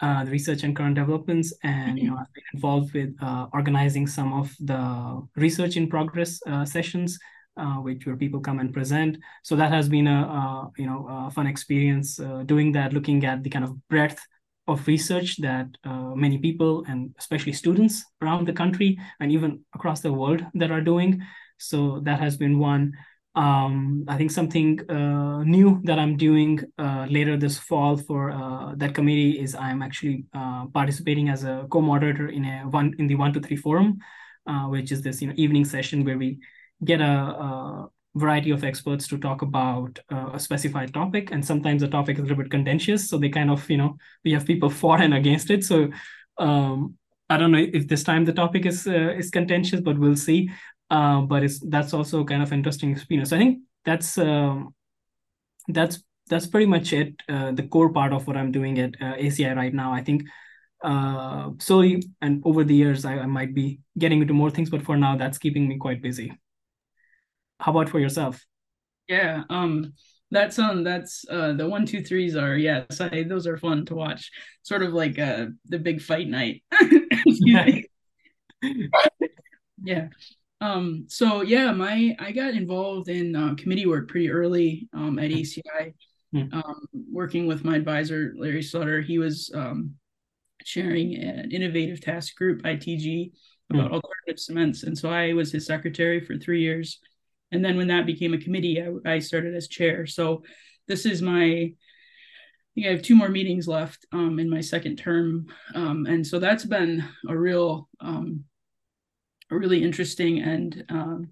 uh, 0.00 0.24
the 0.24 0.30
research 0.30 0.62
and 0.62 0.76
current 0.76 0.94
developments, 0.94 1.52
and 1.62 1.98
you 1.98 2.10
know 2.10 2.16
I've 2.16 2.32
been 2.34 2.44
involved 2.54 2.92
with 2.92 3.14
uh, 3.20 3.46
organizing 3.52 4.06
some 4.06 4.32
of 4.32 4.54
the 4.60 5.26
research 5.36 5.76
in 5.76 5.88
progress 5.88 6.40
uh, 6.46 6.64
sessions, 6.64 7.18
uh, 7.56 7.76
which 7.76 8.06
where 8.06 8.16
people 8.16 8.40
come 8.40 8.58
and 8.58 8.72
present. 8.72 9.18
So 9.42 9.56
that 9.56 9.72
has 9.72 9.88
been 9.88 10.06
a, 10.06 10.22
a 10.22 10.70
you 10.76 10.86
know 10.86 11.06
a 11.08 11.30
fun 11.30 11.46
experience 11.46 12.20
uh, 12.20 12.42
doing 12.44 12.72
that, 12.72 12.92
looking 12.92 13.24
at 13.24 13.42
the 13.42 13.50
kind 13.50 13.64
of 13.64 13.88
breadth 13.88 14.20
of 14.68 14.86
research 14.86 15.36
that 15.38 15.68
uh, 15.84 16.14
many 16.14 16.38
people 16.38 16.84
and 16.88 17.14
especially 17.18 17.52
students 17.52 18.04
around 18.20 18.46
the 18.46 18.52
country 18.52 18.98
and 19.20 19.30
even 19.30 19.60
across 19.74 20.00
the 20.00 20.12
world 20.12 20.44
that 20.54 20.70
are 20.70 20.80
doing. 20.80 21.22
So 21.58 22.00
that 22.00 22.20
has 22.20 22.36
been 22.36 22.58
one. 22.58 22.92
Um, 23.36 24.04
I 24.08 24.16
think 24.16 24.30
something 24.30 24.80
uh, 24.90 25.44
new 25.44 25.80
that 25.84 25.98
I'm 25.98 26.16
doing 26.16 26.58
uh, 26.78 27.06
later 27.08 27.36
this 27.36 27.58
fall 27.58 27.98
for 27.98 28.30
uh, 28.30 28.74
that 28.76 28.94
committee 28.94 29.38
is 29.38 29.54
I'm 29.54 29.82
actually 29.82 30.24
uh, 30.34 30.66
participating 30.72 31.28
as 31.28 31.44
a 31.44 31.66
co-moderator 31.70 32.28
in 32.28 32.46
a 32.46 32.60
one 32.62 32.94
in 32.98 33.06
the 33.06 33.14
one 33.14 33.34
to 33.34 33.40
three 33.40 33.56
forum, 33.56 33.98
uh, 34.46 34.64
which 34.68 34.90
is 34.90 35.02
this 35.02 35.20
you 35.20 35.28
know 35.28 35.34
evening 35.36 35.66
session 35.66 36.02
where 36.02 36.16
we 36.16 36.38
get 36.82 37.02
a, 37.02 37.04
a 37.04 37.88
variety 38.14 38.52
of 38.52 38.64
experts 38.64 39.06
to 39.08 39.18
talk 39.18 39.42
about 39.42 39.98
uh, 40.10 40.30
a 40.32 40.40
specified 40.40 40.94
topic. 40.94 41.30
And 41.30 41.44
sometimes 41.44 41.82
the 41.82 41.88
topic 41.88 42.16
is 42.16 42.20
a 42.20 42.22
little 42.22 42.42
bit 42.42 42.50
contentious 42.50 43.06
so 43.10 43.18
they 43.18 43.28
kind 43.28 43.50
of 43.50 43.68
you 43.68 43.76
know 43.76 43.98
we 44.24 44.32
have 44.32 44.46
people 44.46 44.70
for 44.80 44.96
and 44.96 45.12
against 45.12 45.50
it. 45.50 45.62
So 45.62 45.90
um, 46.38 46.96
i 47.28 47.36
don't 47.36 47.50
know 47.50 47.66
if 47.72 47.88
this 47.88 48.04
time 48.04 48.24
the 48.24 48.32
topic 48.32 48.66
is 48.66 48.86
uh, 48.86 49.12
is 49.18 49.30
contentious 49.30 49.80
but 49.80 49.98
we'll 49.98 50.16
see 50.16 50.48
uh, 50.90 51.20
but 51.20 51.42
it's 51.42 51.60
that's 51.68 51.92
also 51.92 52.24
kind 52.24 52.42
of 52.42 52.52
interesting 52.52 52.90
experience 52.90 53.32
i 53.32 53.38
think 53.38 53.60
that's 53.84 54.18
um, 54.18 54.74
that's 55.68 56.02
that's 56.28 56.46
pretty 56.46 56.66
much 56.66 56.92
it 56.92 57.14
uh, 57.28 57.52
the 57.52 57.62
core 57.62 57.92
part 57.92 58.12
of 58.12 58.26
what 58.26 58.36
i'm 58.36 58.52
doing 58.52 58.78
at 58.78 58.94
uh, 59.00 59.14
aci 59.14 59.56
right 59.56 59.74
now 59.74 59.92
i 59.92 60.02
think 60.02 60.22
uh, 60.84 61.50
slowly 61.58 62.02
and 62.20 62.42
over 62.44 62.62
the 62.62 62.74
years 62.74 63.04
I, 63.04 63.18
I 63.18 63.26
might 63.26 63.54
be 63.54 63.80
getting 63.98 64.20
into 64.20 64.34
more 64.34 64.50
things 64.50 64.70
but 64.70 64.82
for 64.82 64.96
now 64.96 65.16
that's 65.16 65.38
keeping 65.38 65.66
me 65.66 65.78
quite 65.78 66.02
busy 66.02 66.32
how 67.58 67.72
about 67.72 67.88
for 67.88 67.98
yourself? 67.98 68.44
Yeah, 69.08 69.44
um, 69.50 69.94
that's 70.30 70.58
um, 70.58 70.84
that's 70.84 71.24
uh, 71.30 71.52
the 71.52 71.68
one, 71.68 71.86
two, 71.86 72.02
threes 72.02 72.36
are 72.36 72.56
yes, 72.56 73.00
I, 73.00 73.22
those 73.22 73.46
are 73.46 73.56
fun 73.56 73.86
to 73.86 73.94
watch. 73.94 74.30
Sort 74.62 74.82
of 74.82 74.92
like 74.92 75.18
uh, 75.18 75.46
the 75.66 75.78
big 75.78 76.02
fight 76.02 76.28
night. 76.28 76.62
yeah. 79.82 80.08
Um, 80.60 81.06
so 81.08 81.42
yeah, 81.42 81.72
my 81.72 82.16
I 82.18 82.32
got 82.32 82.54
involved 82.54 83.08
in 83.08 83.36
uh, 83.36 83.54
committee 83.56 83.86
work 83.86 84.08
pretty 84.08 84.30
early 84.30 84.88
um, 84.94 85.18
at 85.18 85.30
ACI, 85.30 85.94
mm. 86.34 86.52
um, 86.54 86.80
working 87.12 87.46
with 87.46 87.64
my 87.64 87.76
advisor 87.76 88.34
Larry 88.38 88.62
Sutter. 88.62 89.00
He 89.00 89.18
was 89.18 89.50
um, 89.54 89.94
sharing 90.64 91.16
an 91.16 91.50
innovative 91.50 92.00
task 92.00 92.36
group 92.36 92.62
ITG 92.62 93.32
about 93.70 93.90
mm. 93.90 93.94
alternative 93.94 94.38
cements, 94.40 94.82
and 94.84 94.96
so 94.96 95.10
I 95.10 95.34
was 95.34 95.52
his 95.52 95.66
secretary 95.66 96.20
for 96.20 96.36
three 96.36 96.62
years 96.62 97.00
and 97.52 97.64
then 97.64 97.76
when 97.76 97.88
that 97.88 98.06
became 98.06 98.34
a 98.34 98.38
committee 98.38 98.82
I, 98.82 99.14
I 99.14 99.18
started 99.18 99.54
as 99.54 99.68
chair 99.68 100.06
so 100.06 100.42
this 100.88 101.06
is 101.06 101.22
my 101.22 101.44
I 101.44 101.72
think 102.74 102.86
I 102.86 102.90
have 102.90 103.02
two 103.02 103.16
more 103.16 103.30
meetings 103.30 103.66
left 103.66 104.04
um, 104.12 104.38
in 104.38 104.50
my 104.50 104.60
second 104.60 104.96
term, 104.96 105.46
um, 105.74 106.04
and 106.04 106.26
so 106.26 106.38
that's 106.38 106.66
been 106.66 107.02
a 107.26 107.34
real, 107.34 107.88
um, 108.00 108.44
really 109.50 109.82
interesting 109.82 110.40
and 110.40 110.84
um, 110.88 111.28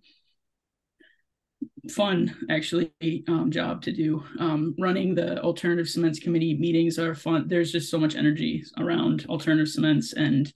fun 1.91 2.35
actually 2.51 2.93
um, 3.29 3.51
job 3.51 3.83
to 3.83 3.93
do. 3.93 4.23
Um, 4.39 4.75
running 4.79 5.15
the 5.15 5.41
alternative 5.43 5.89
cements 5.89 6.19
committee 6.19 6.57
meetings 6.59 6.99
are 6.99 7.15
fun. 7.15 7.49
There's 7.49 7.73
just 7.73 7.91
so 7.91 7.99
much 7.99 8.15
energy 8.17 8.65
around 8.79 9.27
alternative 9.29 9.69
cements 9.69 10.13
and 10.13 10.53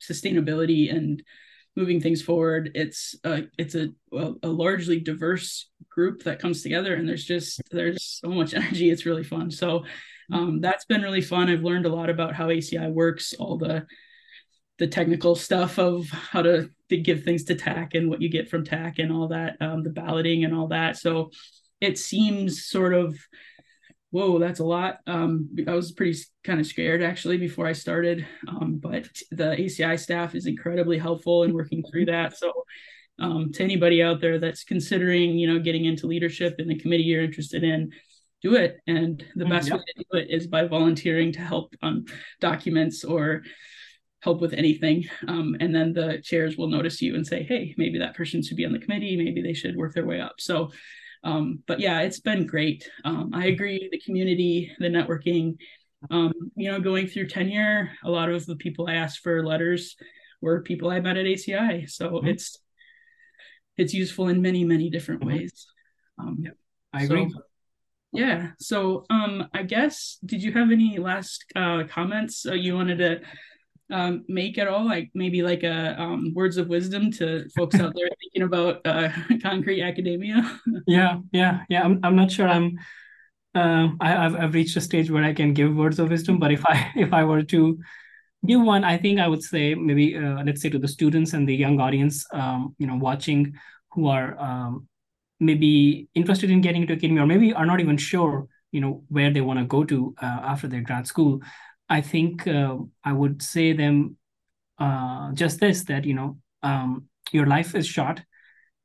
sustainability 0.00 0.94
and 0.94 1.22
moving 1.76 2.00
things 2.00 2.22
forward. 2.22 2.72
It's 2.74 3.14
uh, 3.24 3.42
it's 3.58 3.74
a 3.74 3.88
a 4.42 4.48
largely 4.48 5.00
diverse 5.00 5.70
group 5.88 6.24
that 6.24 6.40
comes 6.40 6.62
together, 6.62 6.94
and 6.94 7.08
there's 7.08 7.24
just 7.24 7.60
there's 7.70 8.20
so 8.22 8.28
much 8.28 8.54
energy. 8.60 8.90
It's 8.90 9.06
really 9.06 9.24
fun. 9.24 9.50
So 9.50 9.84
um, 10.32 10.60
that's 10.60 10.84
been 10.84 11.02
really 11.02 11.22
fun. 11.22 11.48
I've 11.48 11.62
learned 11.62 11.86
a 11.86 11.94
lot 11.94 12.10
about 12.10 12.34
how 12.34 12.48
ACI 12.48 12.92
works, 12.92 13.34
all 13.38 13.56
the 13.56 13.86
the 14.78 14.86
technical 14.86 15.34
stuff 15.34 15.78
of 15.78 16.08
how 16.08 16.42
to, 16.42 16.70
to 16.88 16.96
give 16.96 17.24
things 17.24 17.44
to 17.44 17.54
TAC 17.54 17.94
and 17.94 18.08
what 18.08 18.22
you 18.22 18.28
get 18.28 18.48
from 18.48 18.64
TAC 18.64 18.98
and 18.98 19.12
all 19.12 19.28
that, 19.28 19.56
um, 19.60 19.82
the 19.82 19.90
balloting 19.90 20.44
and 20.44 20.54
all 20.54 20.68
that. 20.68 20.96
So 20.96 21.30
it 21.80 21.98
seems 21.98 22.66
sort 22.66 22.94
of 22.94 23.16
whoa, 24.10 24.38
that's 24.38 24.60
a 24.60 24.64
lot. 24.64 24.98
Um, 25.06 25.50
I 25.66 25.74
was 25.74 25.92
pretty 25.92 26.18
kind 26.44 26.60
of 26.60 26.66
scared 26.66 27.02
actually 27.02 27.36
before 27.36 27.66
I 27.66 27.72
started, 27.72 28.26
um, 28.48 28.78
but 28.82 29.06
the 29.30 29.54
ACI 29.56 29.98
staff 29.98 30.34
is 30.34 30.46
incredibly 30.46 30.98
helpful 30.98 31.42
in 31.42 31.52
working 31.52 31.84
through 31.90 32.06
that. 32.06 32.36
So, 32.36 32.52
um, 33.20 33.52
to 33.52 33.64
anybody 33.64 34.02
out 34.02 34.20
there 34.20 34.38
that's 34.38 34.64
considering, 34.64 35.38
you 35.38 35.52
know, 35.52 35.58
getting 35.58 35.84
into 35.84 36.06
leadership 36.06 36.54
in 36.58 36.68
the 36.68 36.78
committee 36.78 37.02
you're 37.02 37.22
interested 37.22 37.64
in, 37.64 37.90
do 38.42 38.54
it. 38.54 38.78
And 38.86 39.24
the 39.34 39.44
mm, 39.44 39.50
best 39.50 39.68
yep. 39.68 39.78
way 39.78 39.84
to 39.96 40.04
do 40.10 40.18
it 40.18 40.30
is 40.30 40.46
by 40.46 40.66
volunteering 40.66 41.32
to 41.32 41.40
help 41.40 41.74
on 41.82 42.06
documents 42.40 43.04
or 43.04 43.42
help 44.20 44.40
with 44.40 44.52
anything. 44.52 45.04
Um, 45.26 45.56
and 45.60 45.74
then 45.74 45.92
the 45.92 46.20
chairs 46.22 46.56
will 46.56 46.68
notice 46.68 47.00
you 47.00 47.14
and 47.14 47.26
say, 47.26 47.42
hey, 47.42 47.74
maybe 47.78 47.98
that 47.98 48.16
person 48.16 48.42
should 48.42 48.56
be 48.56 48.64
on 48.64 48.72
the 48.72 48.78
committee. 48.78 49.16
Maybe 49.16 49.42
they 49.42 49.54
should 49.54 49.76
work 49.76 49.94
their 49.94 50.06
way 50.06 50.20
up. 50.20 50.40
So 50.40 50.70
um, 51.24 51.62
but 51.66 51.80
yeah, 51.80 52.00
it's 52.00 52.20
been 52.20 52.46
great. 52.46 52.88
Um, 53.04 53.30
I 53.34 53.46
agree. 53.46 53.88
The 53.90 54.00
community, 54.00 54.72
the 54.78 54.86
networking, 54.86 55.56
um, 56.10 56.32
you 56.54 56.70
know, 56.70 56.80
going 56.80 57.08
through 57.08 57.28
tenure, 57.28 57.90
a 58.04 58.10
lot 58.10 58.30
of 58.30 58.46
the 58.46 58.56
people 58.56 58.86
I 58.88 58.94
asked 58.94 59.20
for 59.20 59.44
letters 59.44 59.96
were 60.40 60.62
people 60.62 60.90
I 60.90 61.00
met 61.00 61.16
at 61.16 61.26
ACI. 61.26 61.90
So 61.90 62.10
mm-hmm. 62.10 62.28
it's 62.28 62.56
it's 63.76 63.94
useful 63.94 64.28
in 64.28 64.42
many 64.42 64.64
many 64.64 64.90
different 64.90 65.22
mm-hmm. 65.22 65.38
ways. 65.38 65.66
Um, 66.18 66.38
yeah, 66.40 66.50
I 66.92 67.04
agree. 67.04 67.28
So, 67.30 67.40
yeah. 68.12 68.50
So 68.58 69.04
um, 69.10 69.48
I 69.52 69.64
guess 69.64 70.18
did 70.24 70.42
you 70.42 70.52
have 70.52 70.70
any 70.70 70.98
last 70.98 71.44
uh, 71.56 71.84
comments 71.88 72.46
uh, 72.46 72.54
you 72.54 72.74
wanted 72.74 72.98
to 72.98 73.20
um, 73.90 74.24
make 74.28 74.58
at 74.58 74.68
all? 74.68 74.84
Like 74.84 75.10
maybe 75.14 75.42
like 75.42 75.62
a 75.62 76.00
um, 76.00 76.32
words 76.34 76.56
of 76.56 76.68
wisdom 76.68 77.10
to 77.12 77.48
folks 77.56 77.78
out 77.80 77.94
there 77.94 78.08
thinking 78.20 78.42
about 78.42 78.86
uh, 78.86 79.10
concrete 79.42 79.82
academia? 79.82 80.58
yeah, 80.86 81.18
yeah, 81.32 81.64
yeah. 81.68 81.82
I'm 81.82 82.00
I'm 82.02 82.16
not 82.16 82.30
sure. 82.30 82.48
I'm 82.48 82.78
uh, 83.54 83.88
I, 84.00 84.08
have 84.08 84.36
I've 84.36 84.54
reached 84.54 84.76
a 84.76 84.80
stage 84.80 85.10
where 85.10 85.24
I 85.24 85.32
can 85.32 85.54
give 85.54 85.74
words 85.74 85.98
of 85.98 86.10
wisdom. 86.10 86.38
But 86.38 86.52
if 86.52 86.64
I 86.66 86.92
if 86.96 87.12
I 87.12 87.24
were 87.24 87.42
to 87.42 87.78
give 88.46 88.60
one, 88.60 88.84
I 88.84 88.98
think 88.98 89.20
I 89.20 89.28
would 89.28 89.42
say 89.42 89.74
maybe 89.74 90.16
uh, 90.16 90.42
let's 90.44 90.60
say 90.62 90.70
to 90.70 90.78
the 90.78 90.88
students 90.88 91.32
and 91.32 91.48
the 91.48 91.54
young 91.54 91.80
audience, 91.80 92.26
um, 92.32 92.74
you 92.78 92.86
know, 92.86 92.96
watching 92.96 93.54
who 93.92 94.08
are 94.08 94.38
um, 94.38 94.86
maybe 95.40 96.08
interested 96.14 96.50
in 96.50 96.60
getting 96.60 96.82
into 96.82 96.94
academia 96.94 97.22
or 97.22 97.26
maybe 97.26 97.52
are 97.52 97.66
not 97.66 97.80
even 97.80 97.96
sure, 97.96 98.46
you 98.70 98.80
know, 98.80 99.02
where 99.08 99.32
they 99.32 99.40
want 99.40 99.58
to 99.58 99.64
go 99.64 99.84
to 99.84 100.14
uh, 100.20 100.40
after 100.44 100.68
their 100.68 100.80
grad 100.80 101.06
school. 101.06 101.40
I 101.88 102.00
think 102.00 102.46
uh, 102.46 102.76
I 103.04 103.12
would 103.12 103.42
say 103.42 103.72
them 103.72 104.16
uh, 104.78 105.32
just 105.32 105.60
this 105.60 105.84
that 105.84 106.04
you 106.04 106.14
know 106.14 106.38
um, 106.62 107.08
your 107.32 107.46
life 107.46 107.74
is 107.74 107.86
short 107.86 108.22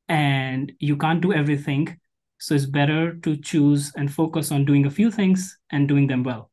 and 0.07 0.71
you 0.79 0.97
can't 0.97 1.21
do 1.21 1.33
everything. 1.33 1.99
So 2.39 2.55
it's 2.55 2.65
better 2.65 3.15
to 3.15 3.37
choose 3.37 3.93
and 3.95 4.13
focus 4.13 4.51
on 4.51 4.65
doing 4.65 4.85
a 4.85 4.91
few 4.91 5.09
things 5.11 5.57
and 5.71 5.87
doing 5.87 6.07
them 6.07 6.23
well. 6.23 6.51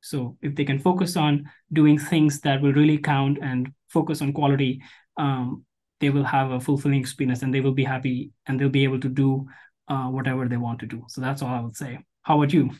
So 0.00 0.36
if 0.42 0.54
they 0.54 0.64
can 0.64 0.78
focus 0.78 1.16
on 1.16 1.50
doing 1.72 1.98
things 1.98 2.40
that 2.40 2.60
will 2.60 2.72
really 2.72 2.98
count 2.98 3.38
and 3.42 3.72
focus 3.88 4.22
on 4.22 4.32
quality, 4.32 4.82
um, 5.16 5.64
they 6.00 6.10
will 6.10 6.24
have 6.24 6.50
a 6.50 6.60
fulfilling 6.60 7.00
experience 7.00 7.42
and 7.42 7.52
they 7.52 7.60
will 7.60 7.72
be 7.72 7.84
happy 7.84 8.30
and 8.46 8.60
they'll 8.60 8.68
be 8.68 8.84
able 8.84 9.00
to 9.00 9.08
do 9.08 9.46
uh, 9.88 10.06
whatever 10.06 10.46
they 10.46 10.56
want 10.56 10.78
to 10.80 10.86
do. 10.86 11.04
So 11.08 11.20
that's 11.20 11.42
all 11.42 11.54
I 11.54 11.60
would 11.60 11.76
say. 11.76 11.98
How 12.22 12.36
about 12.36 12.52
you? 12.52 12.70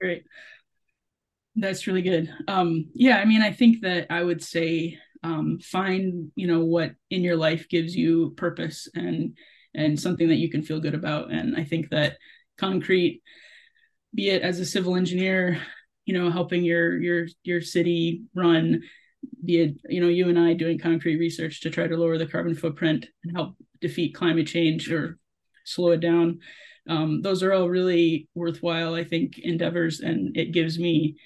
Great. 0.00 0.24
That's 1.56 1.86
really 1.86 2.02
good. 2.02 2.32
Um, 2.48 2.86
yeah, 2.94 3.18
I 3.18 3.24
mean, 3.24 3.42
I 3.42 3.52
think 3.52 3.82
that 3.82 4.06
I 4.10 4.22
would 4.22 4.42
say 4.42 4.98
um, 5.22 5.58
find 5.58 6.30
you 6.34 6.46
know 6.46 6.64
what 6.64 6.92
in 7.10 7.22
your 7.22 7.36
life 7.36 7.68
gives 7.68 7.94
you 7.94 8.32
purpose 8.36 8.88
and 8.94 9.36
and 9.74 10.00
something 10.00 10.28
that 10.28 10.36
you 10.36 10.50
can 10.50 10.62
feel 10.62 10.80
good 10.80 10.94
about. 10.94 11.30
And 11.30 11.56
I 11.56 11.64
think 11.64 11.90
that 11.90 12.16
concrete, 12.58 13.22
be 14.14 14.30
it 14.30 14.42
as 14.42 14.60
a 14.60 14.66
civil 14.66 14.96
engineer, 14.96 15.60
you 16.06 16.14
know, 16.14 16.30
helping 16.30 16.64
your 16.64 16.98
your 17.00 17.26
your 17.42 17.60
city 17.60 18.22
run, 18.34 18.82
be 19.44 19.60
it 19.60 19.80
you 19.88 20.00
know 20.00 20.08
you 20.08 20.28
and 20.28 20.38
I 20.38 20.54
doing 20.54 20.78
concrete 20.78 21.16
research 21.18 21.60
to 21.62 21.70
try 21.70 21.86
to 21.88 21.96
lower 21.96 22.16
the 22.16 22.26
carbon 22.26 22.54
footprint 22.54 23.06
and 23.24 23.36
help 23.36 23.56
defeat 23.80 24.14
climate 24.14 24.46
change 24.46 24.90
or 24.90 25.18
slow 25.64 25.90
it 25.90 26.00
down. 26.00 26.38
Um, 26.88 27.22
those 27.22 27.42
are 27.42 27.52
all 27.52 27.68
really 27.68 28.28
worthwhile, 28.34 28.94
I 28.94 29.04
think, 29.04 29.38
endeavors, 29.38 30.00
and 30.00 30.36
it 30.36 30.52
gives 30.52 30.78
me 30.78 31.16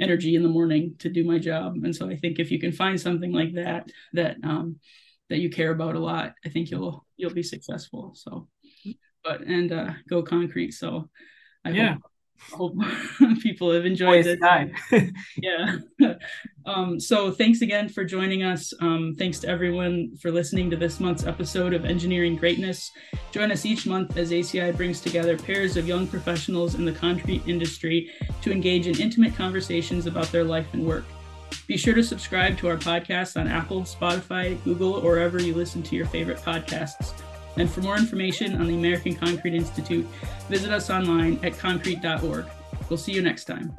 energy 0.00 0.34
in 0.34 0.42
the 0.42 0.48
morning 0.48 0.94
to 0.98 1.08
do 1.08 1.24
my 1.24 1.38
job. 1.38 1.76
And 1.84 1.94
so 1.94 2.08
I 2.08 2.16
think 2.16 2.38
if 2.38 2.50
you 2.50 2.58
can 2.58 2.72
find 2.72 3.00
something 3.00 3.32
like 3.32 3.54
that 3.54 3.90
that 4.14 4.36
um, 4.42 4.78
that 5.28 5.38
you 5.38 5.50
care 5.50 5.72
about 5.72 5.96
a 5.96 6.00
lot, 6.00 6.34
I 6.44 6.48
think 6.48 6.70
you'll 6.70 7.06
you'll 7.16 7.34
be 7.34 7.42
successful. 7.42 8.12
So, 8.14 8.48
but 9.24 9.42
and 9.42 9.72
uh, 9.72 9.92
go 10.08 10.22
concrete. 10.22 10.72
So, 10.72 11.08
I 11.64 11.70
yeah. 11.70 11.94
hope 11.94 12.11
people 13.42 13.72
have 13.72 13.86
enjoyed 13.86 14.26
it. 14.26 15.12
yeah. 15.36 15.76
Um, 16.64 17.00
so 17.00 17.32
thanks 17.32 17.60
again 17.60 17.88
for 17.88 18.04
joining 18.04 18.44
us. 18.44 18.72
Um, 18.80 19.16
thanks 19.18 19.40
to 19.40 19.48
everyone 19.48 20.16
for 20.18 20.30
listening 20.30 20.70
to 20.70 20.76
this 20.76 21.00
month's 21.00 21.26
episode 21.26 21.74
of 21.74 21.84
Engineering 21.84 22.36
Greatness. 22.36 22.92
Join 23.32 23.50
us 23.50 23.66
each 23.66 23.84
month 23.84 24.16
as 24.16 24.30
ACI 24.30 24.76
brings 24.76 25.00
together 25.00 25.36
pairs 25.36 25.76
of 25.76 25.88
young 25.88 26.06
professionals 26.06 26.76
in 26.76 26.84
the 26.84 26.92
concrete 26.92 27.42
industry 27.48 28.12
to 28.42 28.52
engage 28.52 28.86
in 28.86 29.00
intimate 29.00 29.34
conversations 29.34 30.06
about 30.06 30.30
their 30.30 30.44
life 30.44 30.72
and 30.72 30.86
work. 30.86 31.04
Be 31.66 31.76
sure 31.76 31.94
to 31.94 32.02
subscribe 32.04 32.56
to 32.58 32.68
our 32.68 32.76
podcast 32.76 33.40
on 33.40 33.48
Apple, 33.48 33.82
Spotify, 33.82 34.62
Google, 34.62 34.94
or 34.94 35.14
wherever 35.14 35.42
you 35.42 35.54
listen 35.54 35.82
to 35.82 35.96
your 35.96 36.06
favorite 36.06 36.38
podcasts. 36.38 37.12
And 37.56 37.70
for 37.70 37.80
more 37.80 37.96
information 37.96 38.60
on 38.60 38.66
the 38.66 38.74
American 38.74 39.14
Concrete 39.14 39.54
Institute, 39.54 40.06
visit 40.48 40.70
us 40.70 40.90
online 40.90 41.38
at 41.44 41.58
concrete.org. 41.58 42.46
We'll 42.88 42.98
see 42.98 43.12
you 43.12 43.22
next 43.22 43.44
time. 43.44 43.76